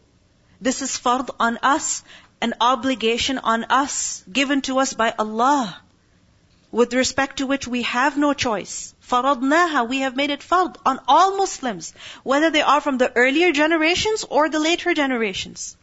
This 0.62 0.82
is 0.82 0.98
fard 0.98 1.30
on 1.40 1.58
us, 1.64 2.04
an 2.40 2.54
obligation 2.62 3.40
on 3.40 3.66
us, 3.66 4.24
given 4.32 4.62
to 4.64 4.80
us 4.80 4.94
by 4.94 5.14
Allah, 5.18 5.82
with 6.72 6.94
respect 6.94 7.38
to 7.38 7.48
which 7.48 7.68
we 7.68 7.82
have 7.84 8.18
no 8.18 8.34
choice. 8.34 8.93
فَرَضْنَاهَا 9.09 9.89
We 9.89 10.01
have 10.01 10.17
made 10.17 10.31
it 10.31 10.41
fard 10.41 10.77
on 10.85 11.01
all 11.09 11.37
Muslims, 11.37 11.93
whether 12.23 12.51
they 12.51 12.63
are 12.63 12.81
from 12.81 12.99
the 12.99 13.11
earlier 13.17 13.53
generations 13.53 14.25
or 14.29 14.49
the 14.49 14.59
later 14.59 14.93
generations. 14.95 15.77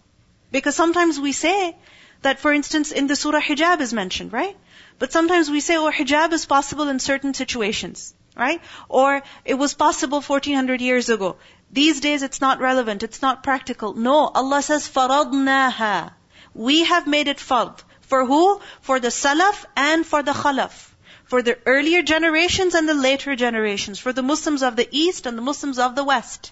Because 0.51 0.75
sometimes 0.75 1.19
we 1.19 1.31
say 1.31 1.75
that, 2.21 2.39
for 2.39 2.53
instance, 2.53 2.91
in 2.91 3.07
the 3.07 3.15
surah 3.15 3.41
hijab 3.41 3.81
is 3.81 3.93
mentioned, 3.93 4.31
right? 4.33 4.55
But 4.99 5.11
sometimes 5.11 5.49
we 5.49 5.59
say, 5.59 5.75
oh, 5.77 5.91
hijab 5.91 6.33
is 6.33 6.45
possible 6.45 6.87
in 6.87 6.99
certain 6.99 7.33
situations, 7.33 8.13
right? 8.37 8.61
Or 8.87 9.23
it 9.43 9.55
was 9.55 9.73
possible 9.73 10.21
1400 10.21 10.81
years 10.81 11.09
ago. 11.09 11.35
These 11.71 11.99
days 12.01 12.21
it's 12.21 12.41
not 12.41 12.59
relevant, 12.59 13.03
it's 13.03 13.21
not 13.21 13.43
practical. 13.43 13.93
No, 13.93 14.17
Allah 14.27 14.61
says, 14.61 14.87
فَرَضْنَاهَا 14.87 16.13
We 16.53 16.83
have 16.83 17.07
made 17.07 17.27
it 17.27 17.39
fard. 17.39 17.79
For 18.01 18.25
who? 18.25 18.61
For 18.81 18.99
the 18.99 19.13
salaf 19.21 19.65
and 19.75 20.05
for 20.05 20.21
the 20.21 20.31
khalaf 20.31 20.88
for 21.30 21.42
the 21.42 21.56
earlier 21.64 22.02
generations 22.02 22.74
and 22.74 22.88
the 22.88 22.94
later 23.02 23.36
generations, 23.36 24.00
for 24.00 24.12
the 24.12 24.22
Muslims 24.30 24.64
of 24.64 24.74
the 24.74 24.88
East 24.90 25.26
and 25.26 25.38
the 25.38 25.42
Muslims 25.48 25.78
of 25.78 25.94
the 25.94 26.02
West. 26.02 26.50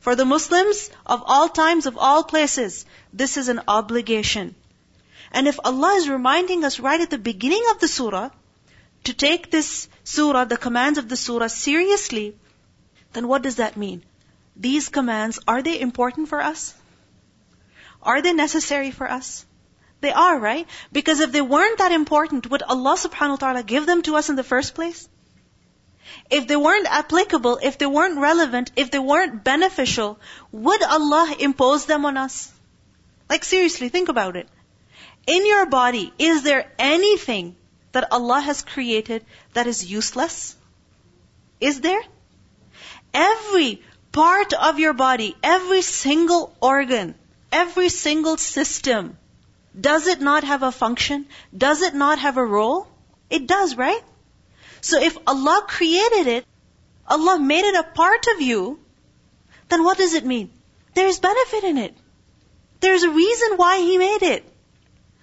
For 0.00 0.16
the 0.16 0.24
Muslims 0.24 0.90
of 1.06 1.22
all 1.24 1.48
times, 1.48 1.86
of 1.86 1.96
all 1.96 2.24
places, 2.24 2.84
this 3.12 3.36
is 3.36 3.48
an 3.48 3.60
obligation. 3.68 4.56
And 5.30 5.46
if 5.46 5.60
Allah 5.64 5.94
is 5.98 6.08
reminding 6.08 6.64
us 6.64 6.80
right 6.80 7.00
at 7.00 7.10
the 7.10 7.24
beginning 7.30 7.62
of 7.70 7.78
the 7.78 7.86
surah 7.86 8.30
to 9.04 9.14
take 9.14 9.52
this 9.52 9.86
surah, 10.02 10.46
the 10.46 10.56
commands 10.56 10.98
of 10.98 11.08
the 11.08 11.16
surah 11.16 11.46
seriously, 11.46 12.36
then 13.12 13.28
what 13.28 13.42
does 13.42 13.56
that 13.62 13.76
mean? 13.76 14.02
These 14.56 14.88
commands, 14.88 15.38
are 15.46 15.62
they 15.62 15.80
important 15.80 16.28
for 16.28 16.42
us? 16.42 16.74
Are 18.02 18.20
they 18.20 18.32
necessary 18.32 18.90
for 18.90 19.08
us? 19.08 19.46
They 20.00 20.12
are, 20.12 20.38
right? 20.38 20.66
Because 20.92 21.20
if 21.20 21.32
they 21.32 21.42
weren't 21.42 21.78
that 21.78 21.92
important, 21.92 22.50
would 22.50 22.62
Allah 22.62 22.96
subhanahu 22.96 23.30
wa 23.30 23.36
ta'ala 23.36 23.62
give 23.62 23.86
them 23.86 24.02
to 24.02 24.16
us 24.16 24.30
in 24.30 24.36
the 24.36 24.44
first 24.44 24.74
place? 24.74 25.08
If 26.30 26.46
they 26.46 26.56
weren't 26.56 26.86
applicable, 26.90 27.58
if 27.62 27.76
they 27.78 27.86
weren't 27.86 28.18
relevant, 28.18 28.72
if 28.76 28.90
they 28.90 28.98
weren't 28.98 29.44
beneficial, 29.44 30.18
would 30.52 30.82
Allah 30.82 31.34
impose 31.38 31.84
them 31.86 32.06
on 32.06 32.16
us? 32.16 32.50
Like 33.28 33.44
seriously, 33.44 33.90
think 33.90 34.08
about 34.08 34.36
it. 34.36 34.48
In 35.26 35.46
your 35.46 35.66
body, 35.66 36.12
is 36.18 36.42
there 36.42 36.72
anything 36.78 37.56
that 37.92 38.10
Allah 38.10 38.40
has 38.40 38.62
created 38.62 39.24
that 39.52 39.66
is 39.66 39.84
useless? 39.84 40.56
Is 41.60 41.80
there? 41.80 42.02
Every 43.12 43.82
part 44.12 44.52
of 44.54 44.78
your 44.78 44.94
body, 44.94 45.36
every 45.42 45.82
single 45.82 46.56
organ, 46.60 47.14
every 47.52 47.88
single 47.90 48.36
system 48.36 49.18
does 49.78 50.06
it 50.06 50.20
not 50.20 50.44
have 50.44 50.62
a 50.62 50.72
function? 50.72 51.26
Does 51.56 51.82
it 51.82 51.94
not 51.94 52.18
have 52.18 52.36
a 52.36 52.44
role? 52.44 52.86
It 53.28 53.46
does, 53.46 53.76
right? 53.76 54.02
So 54.80 55.00
if 55.00 55.16
Allah 55.26 55.64
created 55.66 56.26
it, 56.26 56.46
Allah 57.06 57.38
made 57.38 57.64
it 57.64 57.74
a 57.74 57.82
part 57.82 58.26
of 58.34 58.40
you, 58.40 58.80
then 59.68 59.84
what 59.84 59.98
does 59.98 60.14
it 60.14 60.24
mean? 60.24 60.50
There's 60.94 61.20
benefit 61.20 61.64
in 61.64 61.78
it. 61.78 61.94
There's 62.80 63.02
a 63.02 63.10
reason 63.10 63.56
why 63.56 63.78
He 63.80 63.98
made 63.98 64.22
it. 64.22 64.44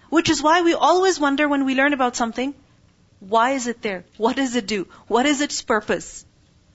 Which 0.09 0.29
is 0.29 0.41
why 0.41 0.61
we 0.61 0.73
always 0.73 1.19
wonder 1.19 1.47
when 1.49 1.65
we 1.65 1.75
learn 1.75 1.93
about 1.93 2.15
something, 2.15 2.53
why 3.19 3.51
is 3.51 3.67
it 3.67 3.81
there? 3.81 4.05
What 4.15 4.35
does 4.35 4.55
it 4.55 4.67
do? 4.67 4.87
What 5.07 5.25
is 5.25 5.41
its 5.41 5.61
purpose? 5.61 6.25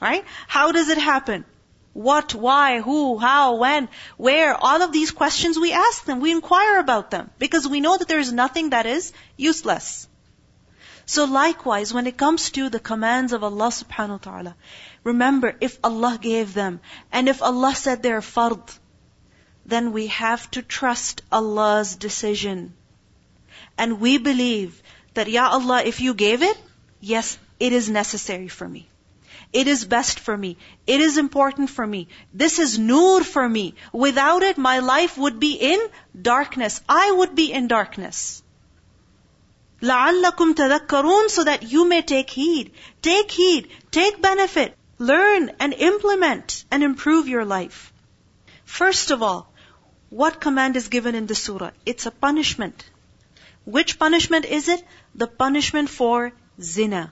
Right? 0.01 0.25
How 0.49 0.73
does 0.73 0.89
it 0.89 0.99
happen? 0.99 1.45
What, 1.93 2.35
why, 2.35 2.81
who, 2.81 3.19
how, 3.19 3.57
when, 3.57 3.89
where, 4.17 4.55
all 4.55 4.81
of 4.81 4.93
these 4.93 5.11
questions 5.11 5.59
we 5.59 5.73
ask 5.73 6.05
them, 6.05 6.21
we 6.21 6.33
inquire 6.33 6.79
about 6.79 7.11
them, 7.11 7.31
because 7.39 7.69
we 7.69 7.81
know 7.81 7.97
that 7.99 8.09
there 8.09 8.19
is 8.19 8.33
nothing 8.33 8.71
that 8.71 8.87
is 8.87 9.13
useless. 9.37 10.09
So 11.05 11.25
likewise, 11.25 11.93
when 11.93 12.07
it 12.07 12.17
comes 12.17 12.51
to 12.53 12.71
the 12.71 12.81
commands 12.81 13.33
of 13.33 13.45
Allah 13.45 13.69
subhanahu 13.69 14.25
wa 14.25 14.33
ta'ala, 14.33 14.57
remember, 15.05 15.55
if 15.61 15.79
Allah 15.85 16.19
gave 16.21 16.55
them, 16.55 16.81
and 17.11 17.29
if 17.29 17.43
Allah 17.43 17.75
said 17.75 18.03
they're 18.03 18.23
fard, 18.23 18.79
then 19.67 19.93
we 19.93 20.07
have 20.07 20.51
to 20.53 20.63
trust 20.63 21.23
Allah's 21.31 21.97
decision. 21.97 22.73
And 23.77 24.01
we 24.01 24.17
believe 24.17 24.83
that, 25.15 25.29
Ya 25.29 25.49
Allah, 25.49 25.83
if 25.85 26.01
you 26.01 26.15
gave 26.15 26.43
it, 26.43 26.57
yes, 27.01 27.39
it 27.61 27.73
is 27.73 27.91
necessary 27.91 28.49
for 28.49 28.67
me. 28.67 28.89
It 29.54 29.68
is 29.68 29.86
best 29.86 30.20
for 30.20 30.36
me. 30.36 30.58
It 30.86 31.02
is 31.02 31.18
important 31.18 31.70
for 31.70 31.86
me. 31.86 32.08
This 32.34 32.60
is 32.60 32.78
nur 32.78 33.24
for 33.24 33.48
me. 33.48 33.76
Without 33.94 34.44
it, 34.44 34.58
my 34.58 34.80
life 34.80 35.18
would 35.18 35.40
be 35.40 35.54
in 35.54 35.80
darkness. 36.22 36.82
I 36.88 37.12
would 37.12 37.36
be 37.36 37.52
in 37.52 37.68
darkness. 37.68 38.44
لَعَلَّكُمْ 39.82 40.56
تَذَكَّرُونَ 40.56 41.30
So 41.30 41.44
that 41.44 41.64
you 41.64 41.88
may 41.88 42.02
take 42.02 42.30
heed. 42.30 42.72
Take 43.02 43.32
heed. 43.32 43.70
Take 43.92 44.22
benefit. 44.22 44.76
Learn 44.98 45.52
and 45.60 45.74
implement 45.74 46.66
and 46.72 46.84
improve 46.84 47.28
your 47.28 47.46
life. 47.46 47.94
First 48.66 49.12
of 49.12 49.22
all, 49.22 49.52
what 50.10 50.42
command 50.42 50.76
is 50.76 50.88
given 50.88 51.16
in 51.16 51.28
the 51.28 51.36
surah? 51.36 51.72
It's 51.86 52.06
a 52.06 52.12
punishment. 52.12 52.90
Which 53.66 54.00
punishment 54.00 54.46
is 54.46 54.68
it? 54.68 54.84
The 55.14 55.28
punishment 55.28 55.90
for 55.90 56.32
zina. 56.62 57.12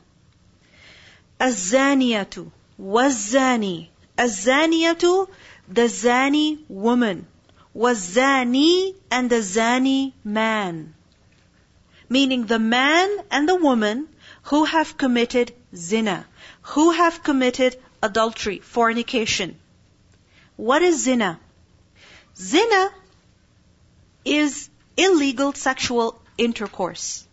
الزانية 1.42 2.52
والزاني 2.80 3.90
الزانية 4.20 5.28
the 5.68 5.88
zani 5.88 6.60
woman, 6.70 7.26
was 7.74 8.16
zani 8.16 8.96
and 9.10 9.30
the 9.30 9.42
zani 9.42 10.14
man. 10.24 10.94
Meaning 12.08 12.46
the 12.46 12.60
man 12.60 13.10
and 13.32 13.50
the 13.50 13.56
woman 13.56 14.08
who 14.44 14.66
have 14.66 14.98
committed 14.98 15.54
zina, 15.76 16.26
who 16.62 16.92
have 16.92 17.24
committed 17.24 17.76
adultery, 18.04 18.60
fornication. 18.60 19.58
What 20.56 20.84
is 20.84 21.04
zina? 21.04 21.40
Zina 22.38 22.92
is 24.24 24.70
illegal 24.96 25.54
sexual 25.54 26.22
intercourse. 26.38 27.26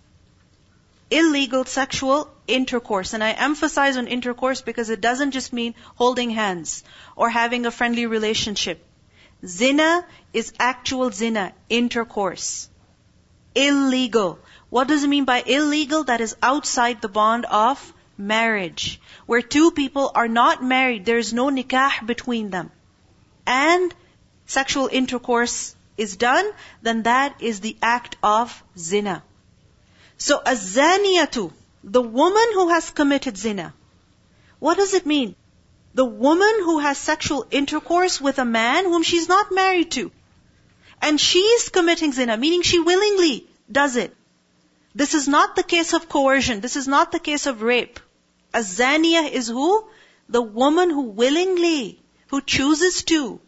Illegal 1.10 1.66
sexual 1.66 2.30
intercourse. 2.48 3.14
And 3.14 3.24
I 3.24 3.32
emphasize 3.32 3.98
on 3.98 4.08
intercourse 4.08 4.62
because 4.62 4.90
it 4.90 5.02
doesn't 5.02 5.32
just 5.32 5.54
mean 5.54 5.76
holding 5.96 6.30
hands 6.30 6.84
or 7.16 7.30
having 7.30 7.66
a 7.66 7.72
friendly 7.72 8.06
relationship. 8.06 8.84
Zina 9.46 10.06
is 10.34 10.54
actual 10.60 11.12
zina, 11.12 11.54
intercourse. 11.70 12.70
Illegal. 13.56 14.40
What 14.70 14.88
does 14.88 15.04
it 15.04 15.08
mean 15.08 15.26
by 15.26 15.42
illegal? 15.42 16.04
That 16.04 16.22
is 16.22 16.36
outside 16.42 17.02
the 17.02 17.08
bond 17.08 17.46
of 17.46 17.94
marriage. 18.18 19.00
Where 19.26 19.42
two 19.42 19.72
people 19.72 20.12
are 20.14 20.28
not 20.28 20.64
married, 20.64 21.06
there 21.06 21.18
is 21.18 21.34
no 21.34 21.50
nikah 21.50 22.06
between 22.06 22.50
them. 22.50 22.72
And 23.46 23.94
sexual 24.46 24.90
intercourse 24.92 25.76
is 25.98 26.18
done, 26.18 26.52
then 26.82 27.04
that 27.04 27.42
is 27.42 27.60
the 27.60 27.78
act 27.82 28.18
of 28.22 28.64
zina. 28.78 29.24
So 30.18 30.40
a 30.40 30.52
zaniyatu, 30.52 31.52
the 31.84 32.02
woman 32.02 32.48
who 32.54 32.70
has 32.70 32.90
committed 32.90 33.38
zina. 33.38 33.74
What 34.60 34.78
does 34.78 34.94
it 34.94 35.06
mean? 35.06 35.36
The 35.94 36.06
woman 36.06 36.56
who 36.64 36.80
has 36.80 36.98
sexual 36.98 37.46
intercourse 37.52 38.20
with 38.20 38.40
a 38.40 38.46
man 38.46 38.86
whom 38.86 39.04
she's 39.04 39.28
not 39.28 39.52
married 39.52 39.92
to. 39.92 40.12
And 41.02 41.20
she's 41.22 41.70
committing 41.70 42.12
zina, 42.14 42.38
meaning 42.38 42.64
she 42.64 42.80
willingly 42.80 43.48
does 43.72 43.96
it. 43.96 44.16
This 44.96 45.14
is 45.14 45.28
not 45.28 45.56
the 45.56 45.64
case 45.64 45.94
of 45.94 46.10
coercion. 46.10 46.60
This 46.62 46.76
is 46.76 46.88
not 46.88 47.12
the 47.12 47.20
case 47.20 47.46
of 47.46 47.62
rape. 47.62 48.00
A 48.54 48.60
zaniya 48.60 49.30
is 49.30 49.48
who? 49.48 49.88
The 50.30 50.42
woman 50.42 50.90
who 50.90 51.04
willingly, 51.04 52.02
who 52.28 52.42
chooses 52.42 53.04
to 53.04 53.40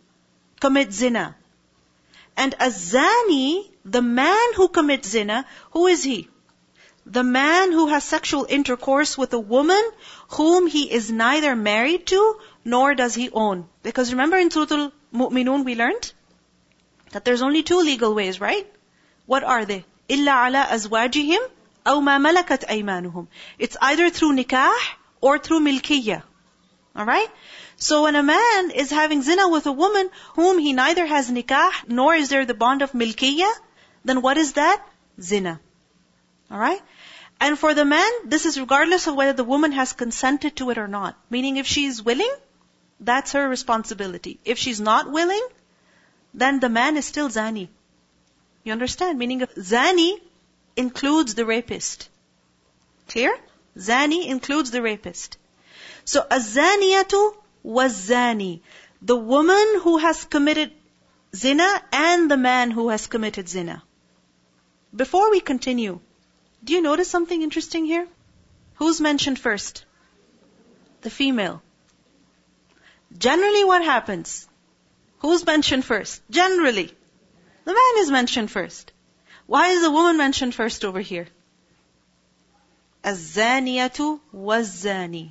commit 0.59 0.93
zina. 0.93 1.35
And 2.38 2.53
a 2.53 2.69
zani, 2.69 3.69
the 3.83 4.03
man 4.03 4.53
who 4.55 4.69
commits 4.69 5.09
zina, 5.09 5.45
who 5.71 5.88
is 5.88 6.03
he? 6.03 6.29
The 7.08 7.23
man 7.23 7.70
who 7.70 7.88
has 7.88 8.02
sexual 8.02 8.46
intercourse 8.49 9.18
with 9.18 9.34
a 9.34 9.38
woman 9.38 9.90
whom 10.30 10.66
he 10.66 10.90
is 10.90 11.11
neither 11.11 11.54
married 11.54 12.06
to 12.06 12.40
nor 12.64 12.94
does 12.94 13.14
he 13.14 13.30
own. 13.30 13.68
Because 13.82 14.11
remember 14.11 14.38
in 14.38 14.50
Surah 14.50 14.90
Al-Mu'minun 15.12 15.64
we 15.64 15.75
learned 15.75 16.12
that 17.12 17.25
there's 17.25 17.42
only 17.42 17.62
two 17.62 17.80
legal 17.80 18.14
ways, 18.14 18.40
right? 18.40 18.66
What 19.26 19.44
are 19.44 19.66
they? 19.66 19.84
إِلَّا 20.08 20.32
عَلَىٰ 20.44 20.66
أَزْوَاجِهِمْ 20.66 21.42
أَوْ 21.87 22.00
مَا 22.00 22.16
مَلَكَتْ 22.18 22.64
أَيْمَانُهُمْ 22.66 23.26
It's 23.58 23.76
either 23.80 24.08
through 24.08 24.37
nikah 24.37 24.73
or 25.20 25.38
through 25.38 25.61
milkiyah. 25.61 26.23
Alright? 26.96 27.30
So 27.76 28.04
when 28.04 28.16
a 28.16 28.23
man 28.23 28.70
is 28.70 28.90
having 28.90 29.23
zina 29.23 29.49
with 29.49 29.66
a 29.66 29.73
woman 29.73 30.08
whom 30.34 30.58
he 30.58 30.73
neither 30.73 31.04
has 31.04 31.30
nikah 31.30 31.70
nor 31.87 32.14
is 32.14 32.28
there 32.30 32.46
the 32.46 32.54
bond 32.54 32.82
of 32.82 32.92
milkiyah, 32.92 33.52
then 34.04 34.23
what 34.23 34.38
is 34.38 34.54
that? 34.54 34.87
Zina. 35.20 35.61
Alright? 36.50 36.80
And 37.41 37.58
for 37.58 37.74
the 37.74 37.86
man, 37.86 38.12
this 38.25 38.46
is 38.46 38.60
regardless 38.60 39.08
of 39.08 39.15
whether 39.15 39.34
the 39.34 39.43
woman 39.43 39.72
has 39.72 39.93
consented 39.93 40.58
to 40.58 40.69
it 40.72 40.77
or 40.77 40.88
not. 40.88 41.17
Meaning 41.29 41.58
if 41.58 41.67
she 41.67 41.86
is 41.86 42.03
willing, 42.03 42.34
that's 43.00 43.31
her 43.31 43.48
responsibility. 43.48 44.39
If 44.43 44.58
she's 44.58 44.81
not 44.81 45.10
willing, 45.10 45.48
then 46.34 46.60
the 46.60 46.69
man 46.69 46.98
is 46.98 47.05
still 47.05 47.29
zani. 47.29 47.69
You 48.63 48.74
understand? 48.74 49.17
Meaning 49.17 49.41
if 49.41 49.55
zani 49.55 50.19
includes 50.75 51.35
the 51.35 51.46
rapist. 51.46 52.09
Clear? 53.07 53.37
Zani 53.77 54.27
includes 54.27 54.72
the 54.72 54.81
rapist. 54.81 55.37
So 56.03 56.22
a 56.22 56.40
zaniyatu 56.40 57.35
was 57.63 58.09
zani. 58.09 58.61
The 59.01 59.16
woman 59.16 59.79
who 59.81 59.98
has 59.98 60.25
committed 60.25 60.72
zina 61.35 61.81
and 61.94 62.29
the 62.29 62.37
man 62.37 62.72
who 62.72 62.90
has 62.90 63.07
committed 63.07 63.48
zina. 63.48 63.81
Before 64.94 65.31
we 65.31 65.40
continue, 65.40 66.00
do 66.64 66.73
you 66.73 66.80
notice 66.80 67.10
something 67.10 67.43
interesting 67.43 67.84
here? 67.84 68.08
Who's 68.76 69.00
mentioned 69.00 69.38
first? 69.38 69.84
The 71.02 71.10
female. 71.10 71.62
Generally 73.19 73.64
what 73.64 73.84
happens? 73.84 74.49
Who's 75.19 75.45
mentioned 75.47 75.84
first? 75.84 76.23
Generally. 76.30 76.93
The 77.64 77.73
man 77.73 78.02
is 78.02 78.10
mentioned 78.10 78.50
first. 78.50 78.93
Why 79.47 79.69
is 79.69 79.82
the 79.82 79.90
woman 79.90 80.17
mentioned 80.17 80.54
first 80.54 80.84
over 80.84 81.00
here? 81.00 81.26
الزانية 83.04 84.21
والزاني 84.34 85.30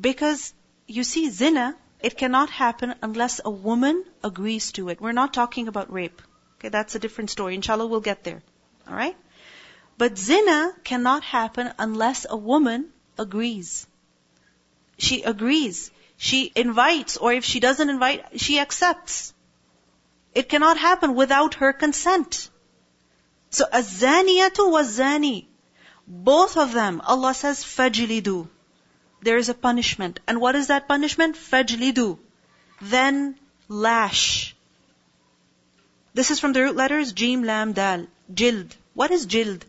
Because 0.00 0.54
you 0.86 1.04
see, 1.04 1.28
zina, 1.28 1.76
it 2.00 2.16
cannot 2.16 2.50
happen 2.50 2.94
unless 3.02 3.40
a 3.44 3.50
woman 3.50 4.04
agrees 4.22 4.72
to 4.72 4.88
it. 4.88 5.00
We're 5.00 5.12
not 5.12 5.32
talking 5.32 5.68
about 5.68 5.92
rape. 5.92 6.20
Okay, 6.58 6.70
that's 6.70 6.94
a 6.94 6.98
different 6.98 7.30
story. 7.30 7.54
Inshallah, 7.54 7.86
we'll 7.86 8.00
get 8.00 8.24
there. 8.24 8.42
Alright? 8.87 9.17
But 9.97 10.17
zina 10.17 10.73
cannot 10.83 11.23
happen 11.23 11.73
unless 11.77 12.25
a 12.29 12.37
woman 12.37 12.89
agrees. 13.17 13.87
She 14.97 15.23
agrees. 15.23 15.91
She 16.17 16.51
invites, 16.55 17.17
or 17.17 17.33
if 17.33 17.45
she 17.45 17.59
doesn't 17.59 17.89
invite, 17.89 18.39
she 18.41 18.59
accepts. 18.59 19.33
It 20.33 20.49
cannot 20.49 20.77
happen 20.77 21.15
without 21.15 21.55
her 21.55 21.73
consent. 21.73 22.49
So 23.49 23.65
azaniyatu 23.65 24.69
was 24.71 24.97
zani. 24.97 25.47
Both 26.07 26.57
of 26.57 26.73
them, 26.73 27.01
Allah 27.05 27.33
says, 27.33 27.63
fajlidu. 27.63 28.47
There 29.21 29.37
is 29.37 29.49
a 29.49 29.53
punishment. 29.53 30.19
And 30.27 30.39
what 30.39 30.55
is 30.55 30.67
that 30.67 30.87
punishment? 30.87 31.35
Fajlidu. 31.35 32.19
Then 32.81 33.35
lash. 33.67 34.55
This 36.13 36.31
is 36.31 36.39
from 36.39 36.53
the 36.53 36.63
root 36.63 36.75
letters 36.75 37.11
Jim, 37.13 37.43
Lam, 37.43 37.73
Dal. 37.73 38.07
Jild. 38.33 38.75
What 38.93 39.11
is 39.11 39.25
jild? 39.25 39.65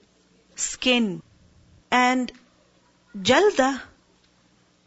Skin. 0.55 1.23
And 1.91 2.31
jalda, 3.17 3.81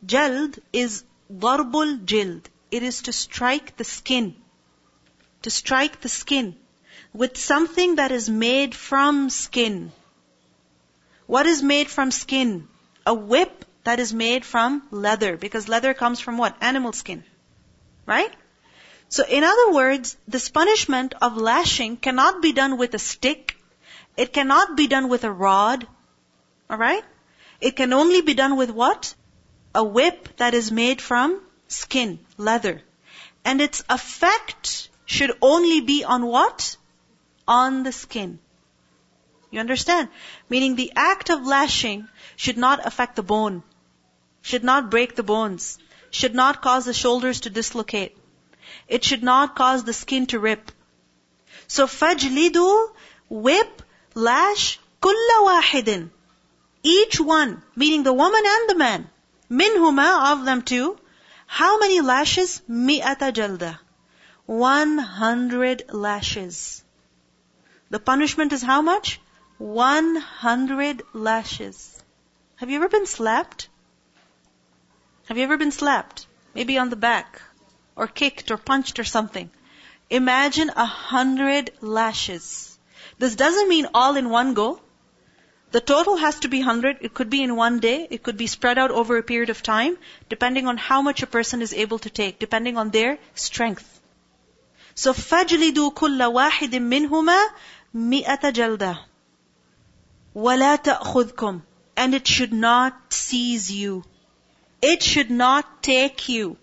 jald 0.05 0.59
is 0.71 1.03
darbul 1.31 2.05
jild. 2.05 2.49
It 2.71 2.83
is 2.83 3.03
to 3.03 3.13
strike 3.13 3.77
the 3.77 3.83
skin. 3.83 4.35
To 5.43 5.49
strike 5.49 6.01
the 6.01 6.09
skin 6.09 6.55
with 7.13 7.37
something 7.37 7.95
that 7.95 8.11
is 8.11 8.29
made 8.29 8.73
from 8.75 9.29
skin. 9.29 9.91
What 11.27 11.45
is 11.45 11.61
made 11.61 11.89
from 11.89 12.11
skin? 12.11 12.67
A 13.05 13.13
whip 13.13 13.65
that 13.83 13.99
is 13.99 14.13
made 14.13 14.45
from 14.45 14.81
leather. 14.91 15.37
Because 15.37 15.67
leather 15.67 15.93
comes 15.93 16.19
from 16.19 16.37
what? 16.37 16.55
Animal 16.61 16.93
skin. 16.93 17.23
Right? 18.05 18.33
So 19.09 19.23
in 19.23 19.43
other 19.43 19.71
words, 19.71 20.17
this 20.27 20.49
punishment 20.49 21.13
of 21.21 21.37
lashing 21.37 21.97
cannot 21.97 22.41
be 22.41 22.51
done 22.51 22.77
with 22.77 22.93
a 22.93 22.99
stick. 22.99 23.55
It 24.15 24.33
cannot 24.33 24.75
be 24.77 24.87
done 24.87 25.09
with 25.09 25.23
a 25.23 25.31
rod. 25.31 25.87
Alright? 26.69 27.03
It 27.61 27.75
can 27.75 27.93
only 27.93 28.21
be 28.21 28.33
done 28.33 28.57
with 28.57 28.69
what? 28.69 29.15
A 29.73 29.83
whip 29.83 30.37
that 30.37 30.53
is 30.53 30.71
made 30.71 31.01
from 31.01 31.41
skin, 31.67 32.19
leather. 32.37 32.81
And 33.45 33.61
its 33.61 33.83
effect 33.89 34.89
should 35.05 35.31
only 35.41 35.81
be 35.81 36.03
on 36.03 36.25
what? 36.25 36.77
On 37.47 37.83
the 37.83 37.91
skin. 37.91 38.39
You 39.53 39.59
understand? 39.59 40.09
Meaning 40.49 40.75
the 40.75 40.93
act 40.95 41.29
of 41.29 41.45
lashing 41.45 42.07
should 42.35 42.57
not 42.57 42.87
affect 42.87 43.15
the 43.15 43.21
bone, 43.21 43.61
should 44.41 44.63
not 44.63 44.89
break 44.89 45.15
the 45.15 45.21
bones, 45.21 45.77
should 46.09 46.33
not 46.33 46.63
cause 46.63 46.85
the 46.85 46.93
shoulders 46.93 47.41
to 47.41 47.51
dislocate. 47.51 48.17
It 48.87 49.03
should 49.03 49.21
not 49.21 49.55
cause 49.55 49.83
the 49.83 49.93
skin 49.93 50.25
to 50.27 50.39
rip. 50.39 50.71
So 51.67 51.85
fajlidu, 51.85 52.89
whip, 53.29 53.82
lash, 54.13 54.79
kulla 55.01 55.37
wahidin. 55.47 56.09
Each 56.83 57.19
one, 57.19 57.61
meaning 57.75 58.03
the 58.03 58.13
woman 58.13 58.43
and 58.45 58.69
the 58.69 58.75
man, 58.75 59.09
minhuma 59.49 60.33
of 60.33 60.45
them 60.45 60.61
two, 60.61 60.97
how 61.47 61.79
many 61.79 62.01
lashes? 62.01 62.61
Mi'ata 62.67 63.31
jalda. 63.31 63.79
One 64.45 64.97
hundred 64.97 65.83
lashes. 65.89 66.83
The 67.89 67.99
punishment 67.99 68.53
is 68.53 68.61
how 68.61 68.81
much? 68.81 69.21
One 69.57 70.15
hundred 70.15 71.03
lashes. 71.13 72.03
Have 72.57 72.69
you 72.69 72.77
ever 72.77 72.89
been 72.89 73.05
slapped? 73.05 73.69
Have 75.27 75.37
you 75.37 75.43
ever 75.43 75.57
been 75.57 75.71
slapped? 75.71 76.27
Maybe 76.53 76.77
on 76.77 76.89
the 76.89 76.95
back 76.95 77.41
or 77.95 78.07
kicked 78.07 78.51
or 78.51 78.57
punched 78.57 78.99
or 78.99 79.03
something. 79.03 79.49
Imagine 80.09 80.69
a 80.75 80.85
hundred 80.85 81.71
lashes. 81.81 82.72
This 83.22 83.34
doesn't 83.34 83.68
mean 83.68 83.88
all 83.94 84.16
in 84.16 84.30
one 84.30 84.54
go. 84.54 84.80
The 85.70 85.80
total 85.80 86.16
has 86.16 86.40
to 86.40 86.48
be 86.48 86.58
100. 86.60 86.98
It 87.02 87.12
could 87.12 87.28
be 87.28 87.42
in 87.42 87.54
one 87.54 87.78
day. 87.78 88.06
It 88.10 88.22
could 88.22 88.38
be 88.38 88.46
spread 88.46 88.78
out 88.78 88.90
over 88.90 89.18
a 89.18 89.22
period 89.22 89.50
of 89.50 89.62
time, 89.62 89.98
depending 90.28 90.66
on 90.66 90.78
how 90.78 91.02
much 91.02 91.22
a 91.22 91.26
person 91.26 91.60
is 91.60 91.74
able 91.74 91.98
to 92.00 92.10
take, 92.10 92.38
depending 92.38 92.78
on 92.78 92.90
their 92.90 93.18
strength. 93.34 94.00
So 94.94 95.12
فَجْلِدُوا 95.12 95.94
كُلَّ 95.94 96.20
وَاحِدٍ 96.32 96.70
مِّنْهُمَا 96.70 97.46
مِئَةَ 97.94 98.52
جَلْدَةٍ 98.52 98.98
وَلَا 100.34 100.82
تَأْخُذْكُمْ 100.82 101.62
And 101.96 102.14
it 102.14 102.26
should 102.26 102.52
not 102.52 103.12
seize 103.12 103.70
you. 103.70 104.04
It 104.80 105.02
should 105.02 105.30
not 105.30 105.82
take 105.82 106.28
you. 106.28 106.56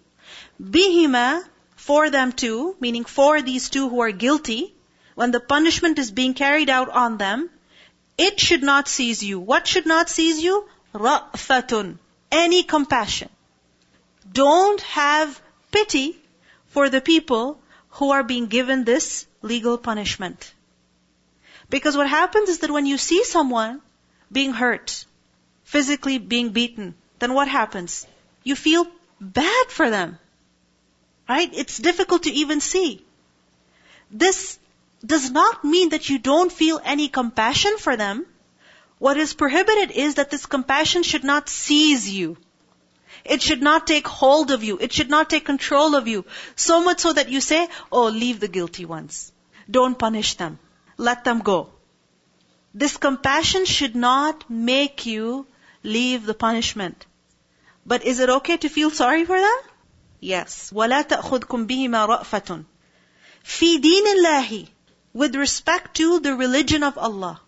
بِهِمَا 0.61 1.43
For 1.75 2.09
them 2.09 2.31
too, 2.31 2.75
meaning 2.79 3.05
for 3.05 3.41
these 3.41 3.69
two 3.69 3.87
who 3.89 3.99
are 3.99 4.11
guilty, 4.11 4.73
when 5.20 5.32
the 5.32 5.40
punishment 5.52 5.98
is 5.98 6.10
being 6.10 6.32
carried 6.32 6.70
out 6.70 6.88
on 6.88 7.18
them, 7.18 7.50
it 8.16 8.40
should 8.40 8.62
not 8.62 8.88
seize 8.88 9.22
you. 9.22 9.38
What 9.38 9.66
should 9.66 9.84
not 9.84 10.08
seize 10.08 10.42
you? 10.42 10.66
Ra'fatun. 10.94 11.98
Any 12.32 12.62
compassion. 12.62 13.28
Don't 14.32 14.80
have 14.92 15.42
pity 15.72 16.06
for 16.68 16.88
the 16.88 17.02
people 17.02 17.60
who 17.98 18.12
are 18.12 18.22
being 18.22 18.46
given 18.46 18.84
this 18.84 19.26
legal 19.42 19.76
punishment. 19.76 20.54
Because 21.68 21.98
what 21.98 22.08
happens 22.08 22.48
is 22.48 22.60
that 22.60 22.70
when 22.76 22.86
you 22.86 22.96
see 22.96 23.22
someone 23.24 23.82
being 24.32 24.54
hurt, 24.54 25.04
physically 25.64 26.16
being 26.16 26.48
beaten, 26.60 26.94
then 27.18 27.34
what 27.34 27.52
happens? 27.56 28.06
You 28.42 28.56
feel 28.56 28.86
bad 29.20 29.76
for 29.80 29.90
them. 29.90 30.18
Right? 31.28 31.52
It's 31.64 31.76
difficult 31.90 32.22
to 32.22 32.32
even 32.44 32.62
see. 32.62 33.04
This 34.10 34.58
does 35.05 35.29
not 35.31 35.63
mean 35.63 35.89
that 35.89 36.09
you 36.09 36.17
don't 36.17 36.51
feel 36.51 36.81
any 36.83 37.07
compassion 37.07 37.77
for 37.77 37.95
them. 37.95 38.25
What 38.97 39.17
is 39.17 39.33
prohibited 39.33 39.91
is 39.91 40.15
that 40.15 40.31
this 40.31 40.45
compassion 40.45 41.03
should 41.03 41.23
not 41.23 41.49
seize 41.49 42.09
you. 42.09 42.37
It 43.23 43.41
should 43.41 43.61
not 43.61 43.87
take 43.87 44.07
hold 44.07 44.51
of 44.51 44.63
you. 44.63 44.77
It 44.79 44.93
should 44.93 45.09
not 45.09 45.29
take 45.29 45.45
control 45.45 45.95
of 45.95 46.07
you. 46.07 46.25
So 46.55 46.81
much 46.81 46.99
so 46.99 47.13
that 47.13 47.29
you 47.29 47.41
say, 47.41 47.67
oh, 47.91 48.05
leave 48.05 48.39
the 48.39 48.47
guilty 48.47 48.85
ones. 48.85 49.31
Don't 49.69 49.97
punish 49.97 50.35
them. 50.35 50.59
Let 50.97 51.23
them 51.23 51.39
go. 51.39 51.69
This 52.73 52.97
compassion 52.97 53.65
should 53.65 53.95
not 53.95 54.49
make 54.49 55.05
you 55.05 55.47
leave 55.83 56.25
the 56.25 56.33
punishment. 56.33 57.05
But 57.85 58.03
is 58.03 58.19
it 58.19 58.29
okay 58.29 58.57
to 58.57 58.69
feel 58.69 58.91
sorry 58.91 59.25
for 59.25 59.39
them? 59.39 59.59
Yes. 60.19 60.71
وَلَا 60.71 61.03
تَأْخُذْكُمْ 61.07 61.67
بِهِمَا 61.67 62.07
رَأْفَةٌ 62.07 62.65
فِي 63.43 63.79
دِينِ 63.79 64.05
اللَّهِ 64.15 64.67
with 65.12 65.34
respect 65.34 65.96
to 65.96 66.20
the 66.20 66.34
religion 66.34 66.82
of 66.82 66.98
Allah. 66.98 67.40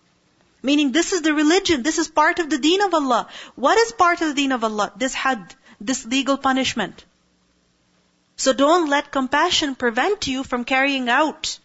Meaning 0.61 0.91
this 0.91 1.11
is 1.13 1.21
the 1.21 1.33
religion, 1.33 1.83
this 1.83 1.97
is 1.97 2.07
part 2.07 2.39
of 2.39 2.49
the 2.49 2.57
deen 2.57 2.81
of 2.81 2.93
Allah. 2.93 3.27
What 3.55 3.77
is 3.77 3.91
part 3.91 4.21
of 4.21 4.29
the 4.29 4.33
deen 4.33 4.51
of 4.51 4.63
Allah? 4.63 4.91
This 4.95 5.13
had, 5.13 5.53
this 5.79 6.05
legal 6.05 6.37
punishment. 6.37 7.03
So 8.37 8.53
don't 8.53 8.89
let 8.89 9.11
compassion 9.11 9.75
prevent 9.75 10.27
you 10.27 10.43
from 10.43 10.63
carrying 10.63 11.09
out 11.09 11.59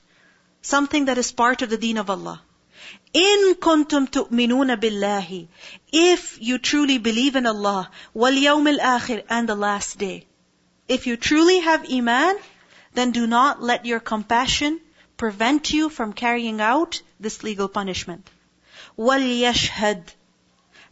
something 0.62 1.06
that 1.06 1.18
is 1.18 1.32
part 1.32 1.62
of 1.62 1.70
the 1.70 1.78
deen 1.78 1.96
of 1.96 2.11
Allah. 2.11 2.40
In 3.12 3.54
kuntum 3.54 4.08
tu'minuna 4.08 4.76
billahi. 4.76 5.46
If 5.92 6.40
you 6.40 6.58
truly 6.58 6.98
believe 6.98 7.37
in 7.37 7.46
Allah, 7.46 7.90
wal 8.12 8.32
yawm 8.32 8.68
al-akhir, 8.68 9.24
and 9.30 9.48
the 9.48 9.54
last 9.54 9.98
day. 9.98 10.26
If 10.88 11.06
you 11.06 11.16
truly 11.16 11.61
have 11.61 11.90
iman, 11.90 12.37
then 12.94 13.12
do 13.12 13.26
not 13.26 13.62
let 13.62 13.87
your 13.87 14.00
compassion 14.00 14.80
prevent 15.18 15.72
you 15.72 15.88
from 15.90 16.12
carrying 16.12 16.61
out 16.61 17.02
this 17.20 17.42
legal 17.42 17.68
punishment. 17.68 18.31
وَلْيَشْهَدْ 18.98 20.14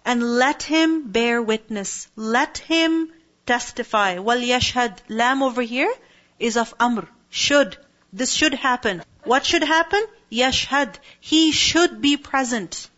And 0.04 0.22
let 0.38 0.62
him 0.62 1.10
bear 1.12 1.40
witness. 1.42 2.08
Let 2.16 2.58
him 2.58 3.12
testify. 3.46 4.16
وَلْيَشْهَدْ 4.16 4.98
Lam 5.08 5.42
over 5.42 5.62
here 5.62 5.92
is 6.38 6.56
of 6.56 6.74
amr. 6.78 7.08
Should. 7.30 7.78
This 8.12 8.32
should 8.32 8.54
happen. 8.54 9.02
What 9.24 9.44
should 9.44 9.62
happen? 9.62 10.04
Yashhad. 10.30 10.94
He 11.20 11.52
should 11.52 12.00
be 12.00 12.16
present. 12.16 12.88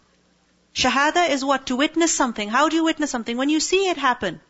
Shahada 0.75 1.31
is 1.31 1.45
what? 1.45 1.67
To 1.67 1.77
witness 1.77 2.15
something. 2.15 2.49
How 2.49 2.69
do 2.69 2.77
you 2.77 2.85
witness 2.85 3.11
something? 3.11 3.37
When 3.37 3.49
you 3.49 3.61
see 3.61 3.89
it 3.89 3.97
happen. 3.97 4.41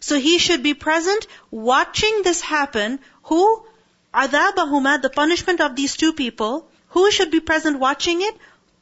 So 0.00 0.18
he 0.18 0.38
should 0.38 0.62
be 0.62 0.74
present 0.74 1.26
watching 1.50 2.22
this 2.22 2.40
happen. 2.40 2.98
Who? 3.24 3.64
Adabahuma, 4.13 5.01
the 5.01 5.09
punishment 5.09 5.61
of 5.61 5.75
these 5.75 5.95
two 5.95 6.13
people, 6.13 6.67
who 6.89 7.09
should 7.11 7.31
be 7.31 7.39
present 7.39 7.79
watching 7.79 8.21
it? 8.21 8.35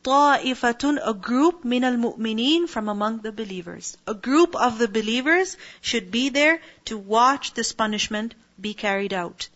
طائفتun, 0.04 0.98
a 1.04 1.14
group 1.14 1.64
min 1.66 1.84
al 1.84 2.68
from 2.68 2.90
among 2.90 3.20
the 3.20 3.32
believers. 3.32 3.98
A 4.08 4.14
group 4.14 4.56
of 4.56 4.78
the 4.78 4.88
believers 4.88 5.58
should 5.82 6.10
be 6.10 6.30
there 6.30 6.62
to 6.86 6.98
watch 6.98 7.54
this 7.54 7.74
punishment 7.74 8.34
be 8.60 8.74
carried 8.74 9.14
out. 9.14 9.50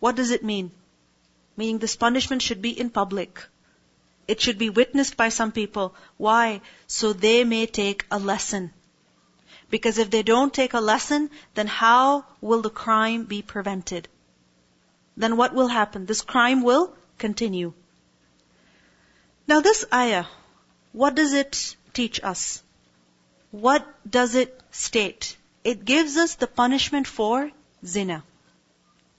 What 0.00 0.16
does 0.16 0.30
it 0.30 0.44
mean? 0.44 0.70
Meaning 1.56 1.78
this 1.78 1.96
punishment 1.96 2.42
should 2.42 2.62
be 2.62 2.70
in 2.70 2.90
public. 2.90 3.44
It 4.28 4.40
should 4.40 4.58
be 4.58 4.70
witnessed 4.70 5.16
by 5.16 5.30
some 5.30 5.52
people. 5.52 5.94
Why? 6.16 6.60
So 6.86 7.12
they 7.12 7.44
may 7.44 7.66
take 7.66 8.06
a 8.10 8.18
lesson. 8.18 8.72
Because 9.68 9.98
if 9.98 10.10
they 10.10 10.22
don't 10.22 10.54
take 10.54 10.74
a 10.74 10.80
lesson, 10.80 11.30
then 11.54 11.66
how 11.66 12.24
will 12.40 12.62
the 12.62 12.70
crime 12.70 13.24
be 13.24 13.42
prevented? 13.42 14.08
Then 15.15 15.37
what 15.37 15.53
will 15.53 15.67
happen? 15.67 16.05
This 16.05 16.21
crime 16.21 16.63
will 16.63 16.93
continue. 17.17 17.73
Now 19.47 19.61
this 19.61 19.85
ayah, 19.93 20.25
what 20.91 21.15
does 21.15 21.33
it 21.33 21.75
teach 21.93 22.23
us? 22.23 22.63
What 23.51 23.85
does 24.09 24.35
it 24.35 24.59
state? 24.71 25.37
It 25.63 25.85
gives 25.85 26.17
us 26.17 26.35
the 26.35 26.47
punishment 26.47 27.07
for 27.07 27.51
zina. 27.85 28.23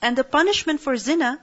And 0.03 0.17
the 0.17 0.25
punishment 0.25 0.81
for 0.81 0.97
zina 0.97 1.41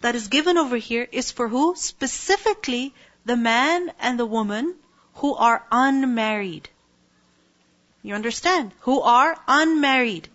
that 0.00 0.14
is 0.14 0.28
given 0.28 0.58
over 0.58 0.76
here 0.76 1.08
is 1.10 1.30
for 1.30 1.48
who? 1.48 1.74
Specifically 1.76 2.94
the 3.24 3.36
man 3.36 3.92
and 3.98 4.18
the 4.18 4.26
woman 4.26 4.74
who 5.14 5.34
are 5.34 5.64
unmarried. 5.72 6.68
You 8.02 8.14
understand? 8.14 8.72
Who 8.80 9.00
are 9.00 9.36
unmarried. 9.48 10.28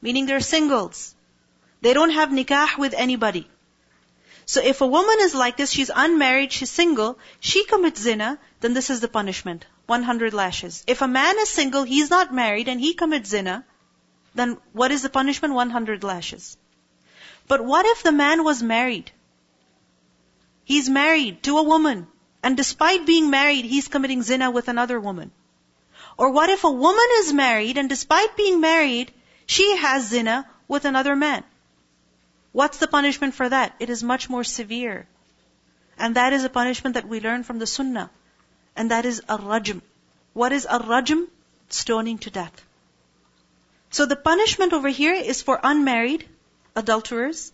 Meaning 0.00 0.26
they're 0.26 0.40
singles. 0.40 1.14
They 1.84 1.92
don't 1.92 2.16
have 2.16 2.30
nikah 2.30 2.78
with 2.78 2.94
anybody. 2.94 3.46
So 4.46 4.62
if 4.62 4.80
a 4.80 4.86
woman 4.86 5.18
is 5.20 5.34
like 5.34 5.58
this, 5.58 5.70
she's 5.70 5.90
unmarried, 5.94 6.50
she's 6.50 6.70
single, 6.70 7.18
she 7.40 7.64
commits 7.64 8.00
zina, 8.00 8.38
then 8.60 8.72
this 8.72 8.88
is 8.88 9.00
the 9.00 9.08
punishment. 9.16 9.66
100 9.86 10.32
lashes. 10.32 10.82
If 10.86 11.02
a 11.02 11.08
man 11.08 11.38
is 11.38 11.50
single, 11.50 11.82
he's 11.82 12.08
not 12.08 12.32
married, 12.32 12.68
and 12.68 12.80
he 12.80 12.94
commits 12.94 13.28
zina, 13.28 13.66
then 14.34 14.56
what 14.72 14.92
is 14.92 15.02
the 15.02 15.10
punishment? 15.10 15.52
100 15.52 16.02
lashes. 16.04 16.56
But 17.48 17.62
what 17.62 17.84
if 17.84 18.02
the 18.02 18.12
man 18.12 18.44
was 18.44 18.62
married? 18.62 19.12
He's 20.64 20.88
married 20.88 21.42
to 21.42 21.58
a 21.58 21.70
woman, 21.74 22.06
and 22.42 22.56
despite 22.56 23.04
being 23.04 23.28
married, 23.28 23.66
he's 23.66 23.88
committing 23.88 24.22
zina 24.22 24.50
with 24.50 24.68
another 24.68 24.98
woman. 24.98 25.32
Or 26.16 26.30
what 26.30 26.48
if 26.48 26.64
a 26.64 26.70
woman 26.70 27.18
is 27.18 27.34
married, 27.46 27.76
and 27.76 27.90
despite 27.90 28.38
being 28.38 28.62
married, 28.62 29.12
she 29.44 29.76
has 29.76 30.08
zina 30.08 30.46
with 30.66 30.86
another 30.86 31.14
man? 31.14 31.44
What's 32.54 32.78
the 32.78 32.86
punishment 32.86 33.34
for 33.34 33.48
that? 33.48 33.74
It 33.80 33.90
is 33.90 34.04
much 34.04 34.30
more 34.30 34.44
severe. 34.44 35.08
And 35.98 36.14
that 36.14 36.32
is 36.32 36.44
a 36.44 36.48
punishment 36.48 36.94
that 36.94 37.08
we 37.08 37.18
learn 37.20 37.42
from 37.42 37.58
the 37.58 37.66
sunnah. 37.66 38.10
And 38.76 38.92
that 38.92 39.04
is 39.04 39.18
a 39.28 39.38
rajm. 39.38 39.82
What 40.34 40.52
is 40.52 40.64
a 40.64 40.78
rajm? 40.78 41.26
Stoning 41.68 42.18
to 42.18 42.30
death. 42.30 42.64
So 43.90 44.06
the 44.06 44.20
punishment 44.28 44.72
over 44.72 44.88
here 44.88 45.14
is 45.32 45.42
for 45.42 45.58
unmarried 45.64 46.28
adulterers. 46.76 47.52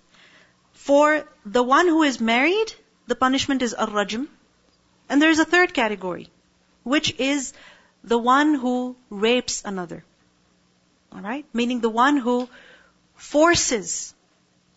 For 0.74 1.26
the 1.46 1.62
one 1.62 1.88
who 1.88 2.02
is 2.02 2.20
married, 2.20 2.74
the 3.06 3.20
punishment 3.24 3.62
is 3.62 3.72
a 3.72 3.86
rajm. 3.86 4.28
And 5.08 5.22
there 5.22 5.30
is 5.30 5.38
a 5.38 5.50
third 5.56 5.72
category, 5.72 6.28
which 6.82 7.14
is 7.18 7.54
the 8.04 8.18
one 8.18 8.54
who 8.54 8.96
rapes 9.08 9.62
another. 9.64 10.04
Alright? 11.10 11.46
Meaning 11.54 11.80
the 11.80 11.96
one 12.04 12.18
who 12.18 12.50
forces 13.14 14.14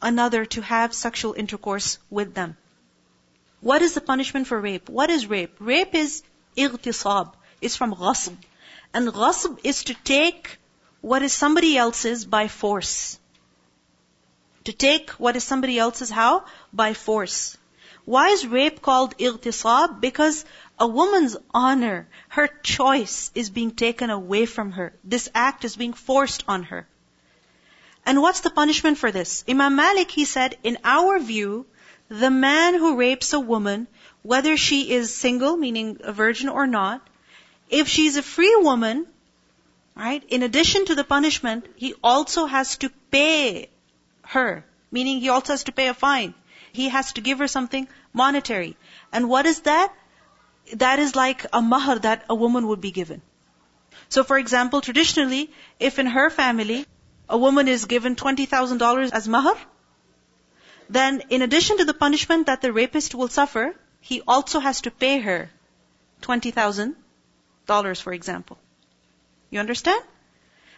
another 0.03 0.45
to 0.45 0.63
have 0.63 0.95
sexual 0.95 1.35
intercourse 1.35 1.99
with 2.11 2.35
them. 2.35 2.57
What 3.61 3.83
is 3.83 3.95
the 3.95 4.01
punishment 4.01 4.47
for 4.47 4.61
rape? 4.61 4.89
What 4.89 5.11
is 5.11 5.27
rape? 5.27 5.57
Rape 5.59 5.95
is 5.95 6.23
اغتصاب. 6.57 7.33
It's 7.61 7.77
from 7.77 7.95
ghasb. 7.95 8.37
And 8.95 9.09
ghasb 9.09 9.59
is 9.65 9.85
to 9.85 9.95
take 9.95 10.59
what 11.01 11.23
is 11.23 11.33
somebody 11.33 11.77
else's 11.77 12.25
by 12.25 12.49
force. 12.49 13.19
To 14.65 14.73
take 14.73 15.11
what 15.11 15.37
is 15.37 15.45
somebody 15.45 15.79
else's 15.79 16.11
how? 16.11 16.45
By 16.73 16.95
force. 16.95 17.57
Why 18.05 18.29
is 18.29 18.47
rape 18.47 18.81
called 18.81 19.17
اغتصاب? 19.19 20.01
Because 20.01 20.45
a 20.79 20.87
woman's 20.87 21.37
honor, 21.53 22.09
her 22.29 22.47
choice 22.63 23.31
is 23.35 23.51
being 23.51 23.73
taken 23.73 24.11
away 24.11 24.47
from 24.47 24.73
her. 24.73 24.95
This 25.03 25.29
act 25.35 25.65
is 25.65 25.77
being 25.77 25.93
forced 25.93 26.45
on 26.47 26.63
her. 26.65 26.87
And 28.06 28.22
what's 28.22 28.42
the 28.42 28.50
punishment 28.50 28.98
for 28.98 29.12
this? 29.12 29.44
Imam 29.48 29.76
Malik, 29.76 30.12
he 30.12 30.26
said, 30.26 30.58
in 30.64 30.78
our 30.84 31.20
view, 31.20 31.66
the 32.10 32.30
man 32.30 32.74
who 32.76 32.98
rapes 32.98 33.34
a 33.34 33.40
woman, 33.40 33.88
whether 34.22 34.58
she 34.58 34.92
is 34.92 35.16
single, 35.16 35.56
meaning 35.58 36.00
a 36.04 36.12
virgin 36.12 36.50
or 36.50 36.68
not, 36.68 37.02
If 37.70 37.88
she's 37.88 38.18
a 38.18 38.22
free 38.22 38.56
woman, 38.62 39.08
right, 39.96 40.24
in 40.30 40.44
addition 40.44 40.86
to 40.86 40.96
the 40.96 41.04
punishment, 41.04 41.66
he 41.76 41.96
also 42.04 42.46
has 42.46 42.78
to 42.78 42.90
pay 43.10 43.70
her, 44.22 44.66
meaning 44.92 45.20
he 45.22 45.30
also 45.30 45.54
has 45.54 45.64
to 45.66 45.72
pay 45.72 45.88
a 45.88 45.94
fine. 45.94 46.36
He 46.72 46.90
has 46.90 47.14
to 47.14 47.22
give 47.22 47.40
her 47.40 47.48
something 47.48 47.88
monetary. 48.14 48.78
And 49.12 49.30
what 49.30 49.48
is 49.48 49.62
that? 49.62 49.94
That 50.74 51.00
is 51.00 51.16
like 51.16 51.46
a 51.52 51.62
mahar 51.62 52.00
that 52.00 52.26
a 52.30 52.36
woman 52.36 52.68
would 52.68 52.82
be 52.82 52.92
given. 52.92 53.22
So 54.10 54.24
for 54.24 54.38
example, 54.38 54.82
traditionally, 54.82 55.52
if 55.80 56.00
in 56.00 56.06
her 56.06 56.30
family, 56.30 56.86
a 57.30 57.38
woman 57.38 57.68
is 57.68 57.86
given 57.86 58.16
$20,000 58.16 59.12
as 59.12 59.28
mahar, 59.28 59.58
then 60.90 61.24
in 61.30 61.42
addition 61.42 61.78
to 61.78 61.86
the 61.86 61.94
punishment 61.94 62.48
that 62.48 62.62
the 62.62 62.72
rapist 62.72 63.16
will 63.16 63.28
suffer, 63.28 63.76
he 64.00 64.22
also 64.28 64.60
has 64.60 64.82
to 64.82 64.92
pay 64.92 65.20
her 65.20 65.50
$20,000, 66.22 68.02
for 68.02 68.14
example. 68.14 68.58
You 69.50 69.60
understand? 69.60 70.04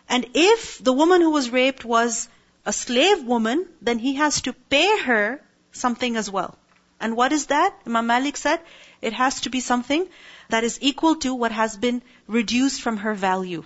And 0.08 0.28
if 0.34 0.84
the 0.84 0.94
woman 0.94 1.22
who 1.22 1.32
was 1.32 1.50
raped 1.50 1.84
was 1.84 2.30
a 2.66 2.74
slave 2.74 3.24
woman, 3.24 3.66
then 3.82 4.00
he 4.00 4.16
has 4.16 4.42
to 4.42 4.54
pay 4.54 5.00
her 5.00 5.42
something 5.72 6.16
as 6.16 6.30
well. 6.30 6.58
And 7.00 7.16
what 7.16 7.32
is 7.32 7.48
that? 7.48 7.74
Imam 7.86 8.08
Malik 8.08 8.38
said, 8.38 8.62
it 9.02 9.14
has 9.14 9.42
to 9.42 9.50
be 9.50 9.60
something 9.60 10.08
that 10.50 10.64
is 10.64 10.80
equal 10.82 11.16
to 11.18 11.34
what 11.34 11.52
has 11.52 11.76
been 11.78 12.02
reduced 12.28 12.82
from 12.82 12.98
her 12.98 13.14
value 13.14 13.64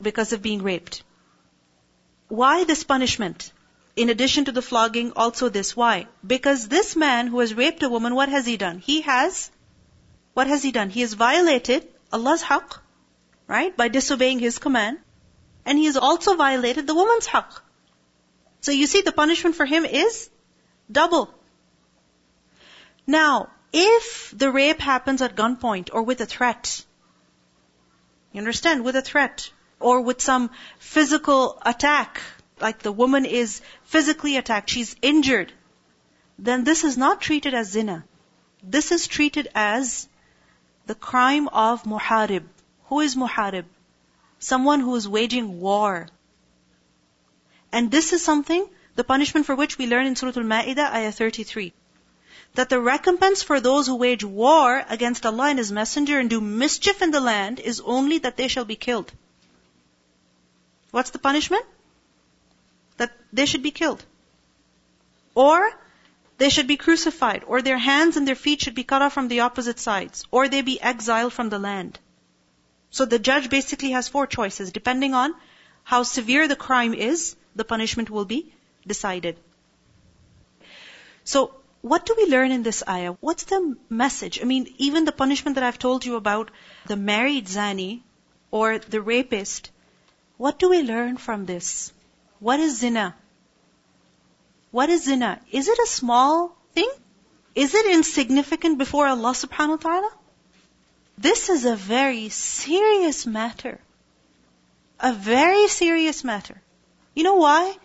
because 0.00 0.32
of 0.32 0.42
being 0.42 0.62
raped. 0.62 1.02
Why 2.30 2.62
this 2.62 2.84
punishment? 2.84 3.52
In 3.96 4.08
addition 4.08 4.44
to 4.44 4.52
the 4.52 4.62
flogging, 4.62 5.12
also 5.16 5.48
this. 5.48 5.76
Why? 5.76 6.06
Because 6.24 6.68
this 6.68 6.94
man 6.94 7.26
who 7.26 7.40
has 7.40 7.54
raped 7.54 7.82
a 7.82 7.88
woman, 7.88 8.14
what 8.14 8.28
has 8.28 8.46
he 8.46 8.56
done? 8.56 8.78
He 8.78 9.00
has, 9.00 9.50
what 10.32 10.46
has 10.46 10.62
he 10.62 10.70
done? 10.70 10.90
He 10.90 11.00
has 11.00 11.14
violated 11.14 11.88
Allah's 12.12 12.42
haqq, 12.42 12.78
right? 13.48 13.76
By 13.76 13.88
disobeying 13.88 14.38
His 14.38 14.58
command. 14.58 14.98
And 15.66 15.76
he 15.76 15.86
has 15.86 15.96
also 15.96 16.36
violated 16.36 16.86
the 16.86 16.94
woman's 16.94 17.26
haqq. 17.26 17.60
So 18.60 18.70
you 18.70 18.86
see, 18.86 19.00
the 19.00 19.12
punishment 19.12 19.56
for 19.56 19.66
him 19.66 19.84
is 19.84 20.30
double. 20.90 21.34
Now, 23.08 23.50
if 23.72 24.32
the 24.36 24.52
rape 24.52 24.80
happens 24.80 25.20
at 25.20 25.34
gunpoint 25.34 25.90
or 25.92 26.04
with 26.04 26.20
a 26.20 26.26
threat, 26.26 26.84
you 28.32 28.38
understand? 28.38 28.84
With 28.84 28.94
a 28.94 29.02
threat 29.02 29.50
or 29.80 30.00
with 30.02 30.20
some 30.20 30.50
physical 30.78 31.60
attack, 31.64 32.20
like 32.60 32.80
the 32.80 32.92
woman 32.92 33.24
is 33.24 33.60
physically 33.84 34.36
attacked, 34.36 34.70
she's 34.70 34.94
injured, 35.02 35.52
then 36.38 36.64
this 36.64 36.84
is 36.84 36.96
not 36.96 37.20
treated 37.20 37.54
as 37.54 37.70
zina. 37.70 38.04
This 38.62 38.92
is 38.92 39.06
treated 39.06 39.48
as 39.54 40.08
the 40.86 40.94
crime 40.94 41.48
of 41.48 41.82
muharib. 41.84 42.44
Who 42.84 43.00
is 43.00 43.16
muharib? 43.16 43.64
Someone 44.38 44.80
who 44.80 44.94
is 44.96 45.08
waging 45.08 45.60
war. 45.60 46.08
And 47.72 47.90
this 47.90 48.12
is 48.12 48.22
something, 48.22 48.68
the 48.96 49.04
punishment 49.04 49.46
for 49.46 49.54
which 49.54 49.78
we 49.78 49.86
learn 49.86 50.06
in 50.06 50.16
Surah 50.16 50.32
Al-Ma'idah, 50.36 50.92
ayah 50.92 51.12
33 51.12 51.72
that 52.54 52.68
the 52.68 52.80
recompense 52.80 53.42
for 53.42 53.60
those 53.60 53.86
who 53.86 53.96
wage 53.96 54.24
war 54.24 54.84
against 54.88 55.24
Allah 55.24 55.50
and 55.50 55.58
His 55.58 55.70
Messenger 55.70 56.18
and 56.18 56.28
do 56.28 56.40
mischief 56.40 57.00
in 57.00 57.10
the 57.12 57.20
land 57.20 57.60
is 57.60 57.80
only 57.80 58.18
that 58.18 58.36
they 58.36 58.48
shall 58.48 58.64
be 58.64 58.76
killed. 58.76 59.12
What's 60.90 61.10
the 61.10 61.18
punishment? 61.18 61.64
That 62.96 63.12
they 63.32 63.46
should 63.46 63.62
be 63.62 63.70
killed. 63.70 64.04
Or 65.34 65.70
they 66.38 66.48
should 66.48 66.66
be 66.66 66.76
crucified, 66.76 67.44
or 67.46 67.62
their 67.62 67.78
hands 67.78 68.16
and 68.16 68.26
their 68.26 68.34
feet 68.34 68.62
should 68.62 68.74
be 68.74 68.84
cut 68.84 69.02
off 69.02 69.12
from 69.12 69.28
the 69.28 69.40
opposite 69.40 69.78
sides, 69.78 70.24
or 70.30 70.48
they 70.48 70.62
be 70.62 70.80
exiled 70.80 71.32
from 71.32 71.50
the 71.50 71.58
land. 71.58 71.98
So 72.90 73.04
the 73.04 73.18
judge 73.18 73.50
basically 73.50 73.90
has 73.90 74.08
four 74.08 74.26
choices. 74.26 74.72
Depending 74.72 75.14
on 75.14 75.34
how 75.84 76.02
severe 76.02 76.48
the 76.48 76.56
crime 76.56 76.94
is, 76.94 77.36
the 77.54 77.64
punishment 77.64 78.10
will 78.10 78.24
be 78.24 78.52
decided. 78.86 79.36
So 81.24 81.54
what 81.82 82.04
do 82.04 82.14
we 82.16 82.26
learn 82.26 82.50
in 82.50 82.62
this 82.62 82.82
ayah? 82.88 83.12
What's 83.20 83.44
the 83.44 83.76
message? 83.88 84.40
I 84.40 84.44
mean, 84.44 84.74
even 84.78 85.04
the 85.04 85.12
punishment 85.12 85.54
that 85.54 85.64
I've 85.64 85.78
told 85.78 86.04
you 86.04 86.16
about 86.16 86.50
the 86.86 86.96
married 86.96 87.46
zani 87.46 88.00
or 88.50 88.78
the 88.78 89.00
rapist, 89.00 89.70
what 90.40 90.58
do 90.58 90.70
we 90.70 90.82
learn 90.82 91.18
from 91.18 91.44
this? 91.44 91.92
What 92.38 92.60
is 92.60 92.78
zina? 92.78 93.14
What 94.70 94.88
is 94.88 95.02
zina? 95.04 95.38
Is 95.50 95.68
it 95.68 95.78
a 95.78 95.86
small 95.86 96.56
thing? 96.74 96.90
Is 97.54 97.74
it 97.74 97.90
insignificant 97.94 98.78
before 98.78 99.06
Allah 99.06 99.32
subhanahu 99.40 99.76
wa 99.76 99.82
ta'ala? 99.82 100.10
This 101.18 101.50
is 101.50 101.66
a 101.66 101.74
very 101.76 102.30
serious 102.30 103.26
matter. 103.26 103.74
A 104.98 105.12
very 105.12 105.68
serious 105.68 106.24
matter. 106.24 106.56
You 107.14 107.24
know 107.24 107.36
why? 107.42 107.76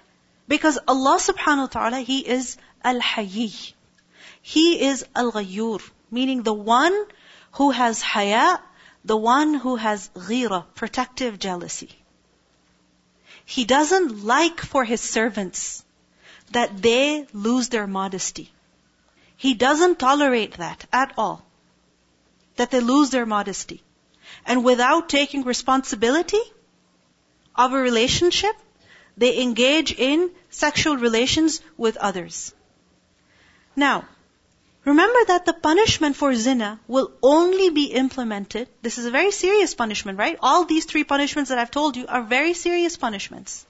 Because 0.48 0.80
Allah 0.88 1.18
subhanahu 1.26 1.68
wa 1.68 1.74
ta'ala, 1.76 2.00
He 2.12 2.20
is 2.38 2.56
Al-Hayy. 2.86 3.74
He 4.54 4.88
is 4.94 5.06
Al-Ghayyur, 5.14 5.82
meaning 6.10 6.44
the 6.44 6.58
one 6.72 6.98
who 7.60 7.72
has 7.72 8.02
haya, 8.02 8.48
the 9.04 9.18
one 9.18 9.56
who 9.56 9.76
has 9.76 10.10
ghira, 10.30 10.64
protective 10.74 11.38
jealousy. 11.38 11.94
He 13.46 13.64
doesn't 13.64 14.24
like 14.26 14.60
for 14.60 14.84
his 14.84 15.02
servants 15.02 15.84
that 16.52 16.82
they 16.82 17.28
lose 17.32 17.70
their 17.70 17.88
modesty. 17.88 18.52
He 19.38 19.54
doesn't 19.54 20.00
tolerate 20.00 20.58
that 20.58 20.86
at 20.92 21.14
all. 21.18 21.46
That 22.56 22.72
they 22.72 22.80
lose 22.80 23.12
their 23.12 23.26
modesty. 23.26 23.84
And 24.46 24.64
without 24.64 25.10
taking 25.10 25.44
responsibility 25.44 26.42
of 27.56 27.74
a 27.74 27.78
relationship, 27.78 28.56
they 29.18 29.42
engage 29.42 29.94
in 29.94 30.32
sexual 30.50 30.98
relations 30.98 31.62
with 31.78 31.98
others. 31.98 32.54
Now, 33.76 34.06
Remember 34.86 35.26
that 35.28 35.46
the 35.46 35.54
punishment 35.54 36.16
for 36.16 36.34
zina 36.36 36.80
will 36.88 37.12
only 37.24 37.72
be 37.72 37.86
implemented. 37.86 38.70
This 38.84 39.00
is 39.00 39.06
a 39.06 39.12
very 39.12 39.32
serious 39.32 39.74
punishment, 39.74 40.20
right? 40.20 40.38
All 40.42 40.66
these 40.66 40.86
three 40.86 41.04
punishments 41.04 41.50
that 41.50 41.58
I've 41.58 41.72
told 41.72 41.98
you 41.98 42.06
are 42.08 42.22
very 42.22 42.54
serious 42.54 42.96
punishments. 42.96 43.66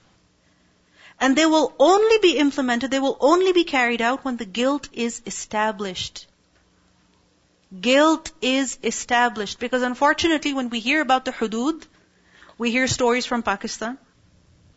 And 1.18 1.34
they 1.34 1.46
will 1.46 1.74
only 1.78 2.18
be 2.18 2.36
implemented, 2.36 2.90
they 2.90 3.00
will 3.00 3.16
only 3.20 3.52
be 3.52 3.64
carried 3.64 4.02
out 4.02 4.26
when 4.26 4.36
the 4.36 4.44
guilt 4.44 4.90
is 4.92 5.22
established. 5.24 6.26
Guilt 7.80 8.30
is 8.42 8.78
established. 8.84 9.58
Because 9.58 9.80
unfortunately, 9.80 10.52
when 10.52 10.68
we 10.68 10.80
hear 10.80 11.00
about 11.00 11.24
the 11.24 11.32
hudud, 11.32 11.82
we 12.58 12.70
hear 12.70 12.86
stories 12.86 13.24
from 13.24 13.42
Pakistan, 13.42 13.96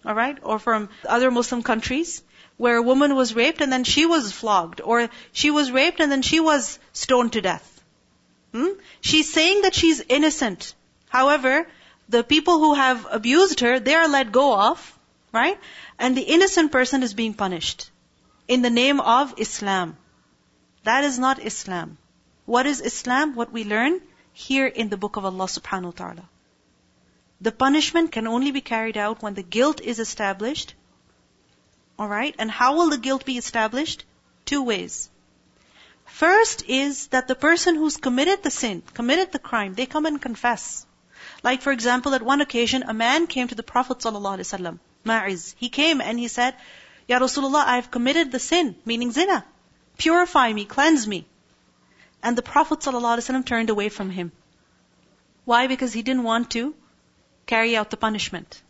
alright, 0.05 0.37
or 0.41 0.57
from 0.57 0.89
other 1.05 1.31
Muslim 1.31 1.63
countries, 1.63 2.23
where 2.59 2.75
a 2.75 2.81
woman 2.81 3.15
was 3.15 3.33
raped 3.33 3.61
and 3.61 3.71
then 3.71 3.85
she 3.85 4.05
was 4.05 4.33
flogged, 4.33 4.81
or 4.81 5.09
she 5.31 5.49
was 5.49 5.71
raped 5.71 6.01
and 6.01 6.11
then 6.11 6.21
she 6.21 6.41
was 6.41 6.77
stoned 6.91 7.31
to 7.33 7.41
death. 7.41 7.67
Hmm? 8.53 8.73
She's 8.99 9.31
saying 9.31 9.61
that 9.61 9.73
she's 9.73 10.01
innocent. 10.09 10.73
However, 11.07 11.67
the 12.09 12.21
people 12.21 12.59
who 12.59 12.73
have 12.73 13.07
abused 13.09 13.61
her, 13.61 13.79
they 13.79 13.95
are 13.95 14.09
let 14.09 14.33
go 14.33 14.59
of, 14.59 14.99
right? 15.31 15.57
And 15.97 16.17
the 16.17 16.27
innocent 16.35 16.73
person 16.73 17.01
is 17.01 17.13
being 17.13 17.33
punished 17.33 17.89
in 18.49 18.61
the 18.61 18.69
name 18.69 18.99
of 18.99 19.35
Islam. 19.37 19.95
That 20.83 21.05
is 21.05 21.17
not 21.17 21.41
Islam. 21.51 21.97
What 22.45 22.65
is 22.65 22.81
Islam? 22.81 23.35
What 23.35 23.53
we 23.53 23.63
learn 23.63 24.01
here 24.33 24.67
in 24.67 24.89
the 24.89 24.97
book 24.97 25.15
of 25.15 25.23
Allah 25.23 25.45
subhanahu 25.45 25.93
wa 25.93 25.97
ta'ala. 26.01 26.29
The 27.39 27.53
punishment 27.53 28.11
can 28.11 28.27
only 28.27 28.51
be 28.51 28.67
carried 28.73 28.97
out 28.97 29.23
when 29.23 29.33
the 29.35 29.49
guilt 29.57 29.79
is 29.79 29.99
established 29.99 30.75
Alright? 31.99 32.35
And 32.39 32.49
how 32.49 32.77
will 32.77 32.89
the 32.89 32.97
guilt 32.97 33.25
be 33.25 33.37
established? 33.37 34.05
Two 34.45 34.63
ways. 34.63 35.09
First 36.05 36.63
is 36.67 37.07
that 37.07 37.27
the 37.27 37.35
person 37.35 37.75
who's 37.75 37.97
committed 37.97 38.41
the 38.41 38.51
sin, 38.51 38.83
committed 38.93 39.31
the 39.31 39.39
crime, 39.39 39.73
they 39.73 39.85
come 39.85 40.05
and 40.05 40.21
confess. 40.21 40.85
Like 41.43 41.61
for 41.61 41.71
example, 41.71 42.13
at 42.15 42.21
one 42.21 42.41
occasion, 42.41 42.83
a 42.83 42.93
man 42.93 43.27
came 43.27 43.47
to 43.49 43.55
the 43.55 43.63
Prophet 43.63 43.99
ﷺ, 43.99 44.79
Ma'iz. 45.03 45.55
He 45.57 45.69
came 45.69 46.01
and 46.01 46.17
he 46.17 46.27
said, 46.27 46.55
Ya 47.07 47.19
Rasulullah, 47.19 47.65
I 47.65 47.75
have 47.75 47.91
committed 47.91 48.31
the 48.31 48.39
sin, 48.39 48.75
meaning 48.85 49.11
zina. 49.11 49.45
Purify 49.97 50.51
me, 50.53 50.65
cleanse 50.65 51.07
me. 51.07 51.25
And 52.23 52.37
the 52.37 52.41
Prophet 52.41 52.79
ﷺ 52.79 53.45
turned 53.45 53.69
away 53.69 53.89
from 53.89 54.09
him. 54.09 54.31
Why? 55.45 55.67
Because 55.67 55.93
he 55.93 56.01
didn't 56.01 56.23
want 56.23 56.51
to 56.51 56.75
carry 57.45 57.75
out 57.75 57.89
the 57.89 57.97
punishment. 57.97 58.61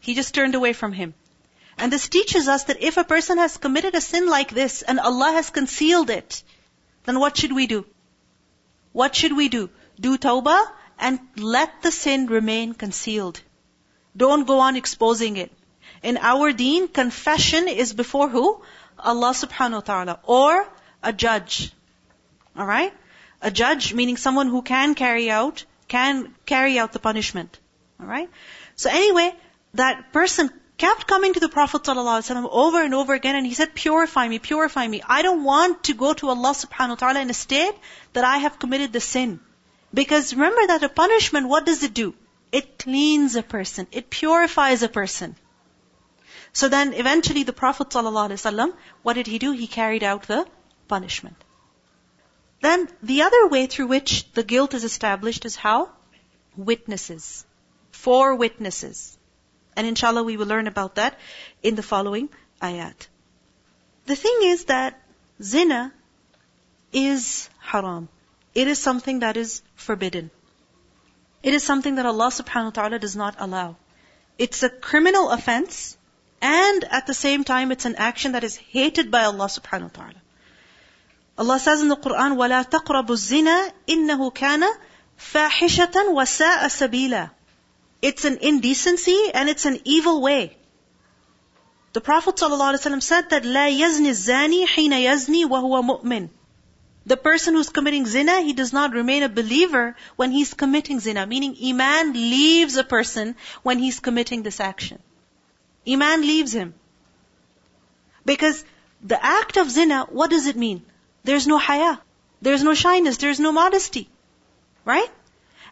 He 0.00 0.14
just 0.14 0.34
turned 0.34 0.54
away 0.54 0.72
from 0.72 0.92
him. 0.92 1.14
And 1.78 1.92
this 1.92 2.08
teaches 2.08 2.48
us 2.48 2.64
that 2.64 2.82
if 2.82 2.96
a 2.96 3.04
person 3.04 3.38
has 3.38 3.56
committed 3.56 3.94
a 3.94 4.00
sin 4.00 4.28
like 4.28 4.50
this 4.50 4.82
and 4.82 4.98
Allah 4.98 5.32
has 5.32 5.50
concealed 5.50 6.10
it, 6.10 6.42
then 7.04 7.20
what 7.20 7.36
should 7.36 7.52
we 7.52 7.66
do? 7.66 7.84
What 8.92 9.14
should 9.14 9.36
we 9.36 9.48
do? 9.48 9.68
Do 10.00 10.16
tawbah 10.16 10.64
and 10.98 11.20
let 11.36 11.82
the 11.82 11.92
sin 11.92 12.26
remain 12.26 12.72
concealed. 12.72 13.40
Don't 14.16 14.46
go 14.46 14.60
on 14.60 14.76
exposing 14.76 15.36
it. 15.36 15.52
In 16.02 16.16
our 16.16 16.52
deen, 16.52 16.88
confession 16.88 17.68
is 17.68 17.92
before 17.92 18.28
who? 18.28 18.62
Allah 18.98 19.32
subhanahu 19.32 19.72
wa 19.72 19.80
ta'ala. 19.80 20.20
Or 20.24 20.66
a 21.02 21.12
judge. 21.12 21.72
Alright? 22.58 22.94
A 23.42 23.50
judge 23.50 23.92
meaning 23.92 24.16
someone 24.16 24.48
who 24.48 24.62
can 24.62 24.94
carry 24.94 25.30
out 25.30 25.64
can 25.88 26.34
carry 26.46 26.78
out 26.78 26.92
the 26.92 26.98
punishment. 26.98 27.58
Alright? 28.00 28.30
So 28.76 28.88
anyway, 28.90 29.34
that 29.74 30.12
person 30.12 30.50
kept 30.78 31.06
coming 31.06 31.32
to 31.32 31.40
the 31.40 31.48
Prophet 31.48 31.82
ﷺ 31.82 32.48
over 32.50 32.82
and 32.82 32.94
over 32.94 33.14
again 33.14 33.36
and 33.36 33.46
he 33.46 33.54
said, 33.54 33.74
purify 33.74 34.28
me, 34.28 34.38
purify 34.38 34.86
me. 34.86 35.02
I 35.06 35.22
don't 35.22 35.44
want 35.44 35.84
to 35.84 35.94
go 35.94 36.12
to 36.14 36.28
Allah 36.28 36.52
subhanahu 36.52 36.88
wa 36.90 36.94
ta'ala 36.96 37.20
in 37.20 37.30
a 37.30 37.34
state 37.34 37.74
that 38.12 38.24
I 38.24 38.38
have 38.38 38.58
committed 38.58 38.92
the 38.92 39.00
sin. 39.00 39.40
Because 39.94 40.34
remember 40.34 40.66
that 40.66 40.82
a 40.82 40.88
punishment, 40.88 41.48
what 41.48 41.64
does 41.64 41.82
it 41.82 41.94
do? 41.94 42.14
It 42.52 42.78
cleans 42.78 43.36
a 43.36 43.42
person. 43.42 43.86
It 43.90 44.10
purifies 44.10 44.82
a 44.82 44.88
person. 44.88 45.36
So 46.52 46.68
then 46.68 46.92
eventually 46.94 47.42
the 47.42 47.52
Prophet 47.52 47.90
ﷺ, 47.90 48.72
what 49.02 49.14
did 49.14 49.26
he 49.26 49.38
do? 49.38 49.52
He 49.52 49.66
carried 49.66 50.02
out 50.02 50.24
the 50.24 50.46
punishment. 50.88 51.36
Then 52.60 52.88
the 53.02 53.22
other 53.22 53.48
way 53.48 53.66
through 53.66 53.86
which 53.88 54.30
the 54.32 54.42
guilt 54.42 54.74
is 54.74 54.84
established 54.84 55.44
is 55.44 55.56
how? 55.56 55.90
Witnesses. 56.56 57.44
Four 57.90 58.34
witnesses. 58.34 59.18
And 59.75 59.87
inshallah 59.87 60.23
we 60.23 60.37
will 60.37 60.47
learn 60.47 60.67
about 60.67 60.95
that 60.95 61.17
in 61.63 61.75
the 61.75 61.83
following 61.83 62.29
ayat. 62.61 63.07
The 64.05 64.15
thing 64.15 64.39
is 64.43 64.65
that 64.65 65.01
zina 65.41 65.93
is 66.91 67.49
haram. 67.59 68.09
It 68.53 68.67
is 68.67 68.79
something 68.79 69.19
that 69.19 69.37
is 69.37 69.61
forbidden. 69.75 70.29
It 71.43 71.53
is 71.53 71.63
something 71.63 71.95
that 71.95 72.05
Allah 72.05 72.27
subhanahu 72.27 72.65
wa 72.65 72.77
ta'ala 72.81 72.99
does 72.99 73.15
not 73.15 73.35
allow. 73.39 73.77
It's 74.37 74.63
a 74.63 74.69
criminal 74.69 75.29
offense 75.31 75.97
and 76.41 76.83
at 76.83 77.07
the 77.07 77.13
same 77.13 77.43
time 77.43 77.71
it's 77.71 77.85
an 77.85 77.95
action 77.95 78.33
that 78.33 78.43
is 78.43 78.55
hated 78.55 79.11
by 79.11 79.23
Allah 79.23 79.45
subhanahu 79.45 79.83
wa 79.83 80.03
ta'ala. 80.03 80.21
Allah 81.37 81.59
says 81.59 81.81
in 81.81 81.87
the 81.87 81.95
Quran, 81.95 82.35
وَلَا 82.35 82.63
تَقْرَبُوا 82.69 83.15
الزِّنَا 83.17 83.71
إِنَّهُ 83.87 84.33
كَانَ 84.33 84.63
فَاحِشَةً 85.17 85.93
وَسَاءَ 86.13 86.67
سَبِيلًا 86.67 87.29
It's 88.01 88.25
an 88.25 88.37
indecency 88.41 89.31
and 89.33 89.47
it's 89.49 89.65
an 89.65 89.79
evil 89.83 90.21
way. 90.21 90.57
The 91.93 92.01
Prophet 92.01 92.35
ﷺ 92.35 93.03
said 93.03 93.29
that 93.31 93.43
لا 93.43 93.69
يزني 93.69 94.09
الزاني 94.09 94.65
حين 94.65 94.93
يزني 94.93 95.45
وهو 95.45 95.81
مؤمن. 95.83 96.29
The 97.05 97.17
person 97.17 97.55
who's 97.55 97.69
committing 97.69 98.05
zina, 98.05 98.41
he 98.41 98.53
does 98.53 98.71
not 98.71 98.93
remain 98.93 99.23
a 99.23 99.29
believer 99.29 99.95
when 100.15 100.31
he's 100.31 100.53
committing 100.53 100.99
zina. 100.99 101.25
Meaning, 101.25 101.57
Iman 101.61 102.13
leaves 102.13 102.77
a 102.77 102.83
person 102.83 103.35
when 103.63 103.79
he's 103.79 103.99
committing 103.99 104.43
this 104.43 104.59
action. 104.59 104.99
Iman 105.87 106.21
leaves 106.21 106.53
him. 106.53 106.75
Because 108.23 108.63
the 109.03 109.23
act 109.23 109.57
of 109.57 109.69
zina, 109.69 110.05
what 110.09 110.29
does 110.29 110.45
it 110.45 110.55
mean? 110.55 110.83
There's 111.23 111.47
no 111.47 111.57
haya. 111.57 111.99
There's 112.41 112.63
no 112.63 112.75
shyness. 112.75 113.17
There's 113.17 113.39
no 113.39 113.51
modesty. 113.51 114.07
Right? 114.85 115.09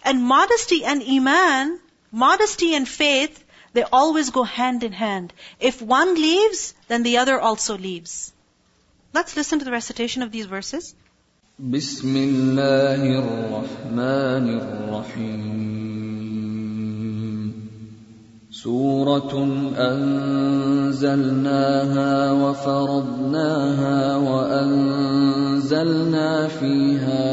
And 0.03 0.23
modesty 0.23 0.83
and 0.83 1.03
iman, 1.03 1.79
modesty 2.13 2.73
and 2.75 2.87
faith, 2.87 3.43
they 3.73 3.83
always 3.83 4.29
go 4.29 4.43
hand 4.43 4.83
in 4.83 4.91
hand. 4.91 5.33
If 5.59 5.81
one 5.81 6.15
leaves, 6.15 6.73
then 6.87 7.03
the 7.03 7.17
other 7.17 7.39
also 7.39 7.77
leaves. 7.77 8.33
Let's 9.13 9.35
listen 9.35 9.59
to 9.59 9.65
the 9.65 9.71
recitation 9.71 10.21
of 10.23 10.31
these 10.31 10.45
verses. 10.45 10.95
بسم 11.59 12.15
الله 12.15 13.01
الرحمن 13.19 14.49
الرحيم 14.61 15.69
سورة 18.51 19.33
أنزلناها 19.91 21.31
وفرضناها 22.31 24.15
وأنزلنا 24.15 25.67
فيها 26.47 27.32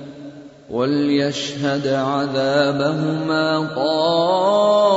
وليشهد 0.71 1.87
عذابهما 1.87 3.67
طائفة 3.75 4.93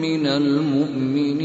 من 0.00 0.26
المؤمنين 0.26 1.37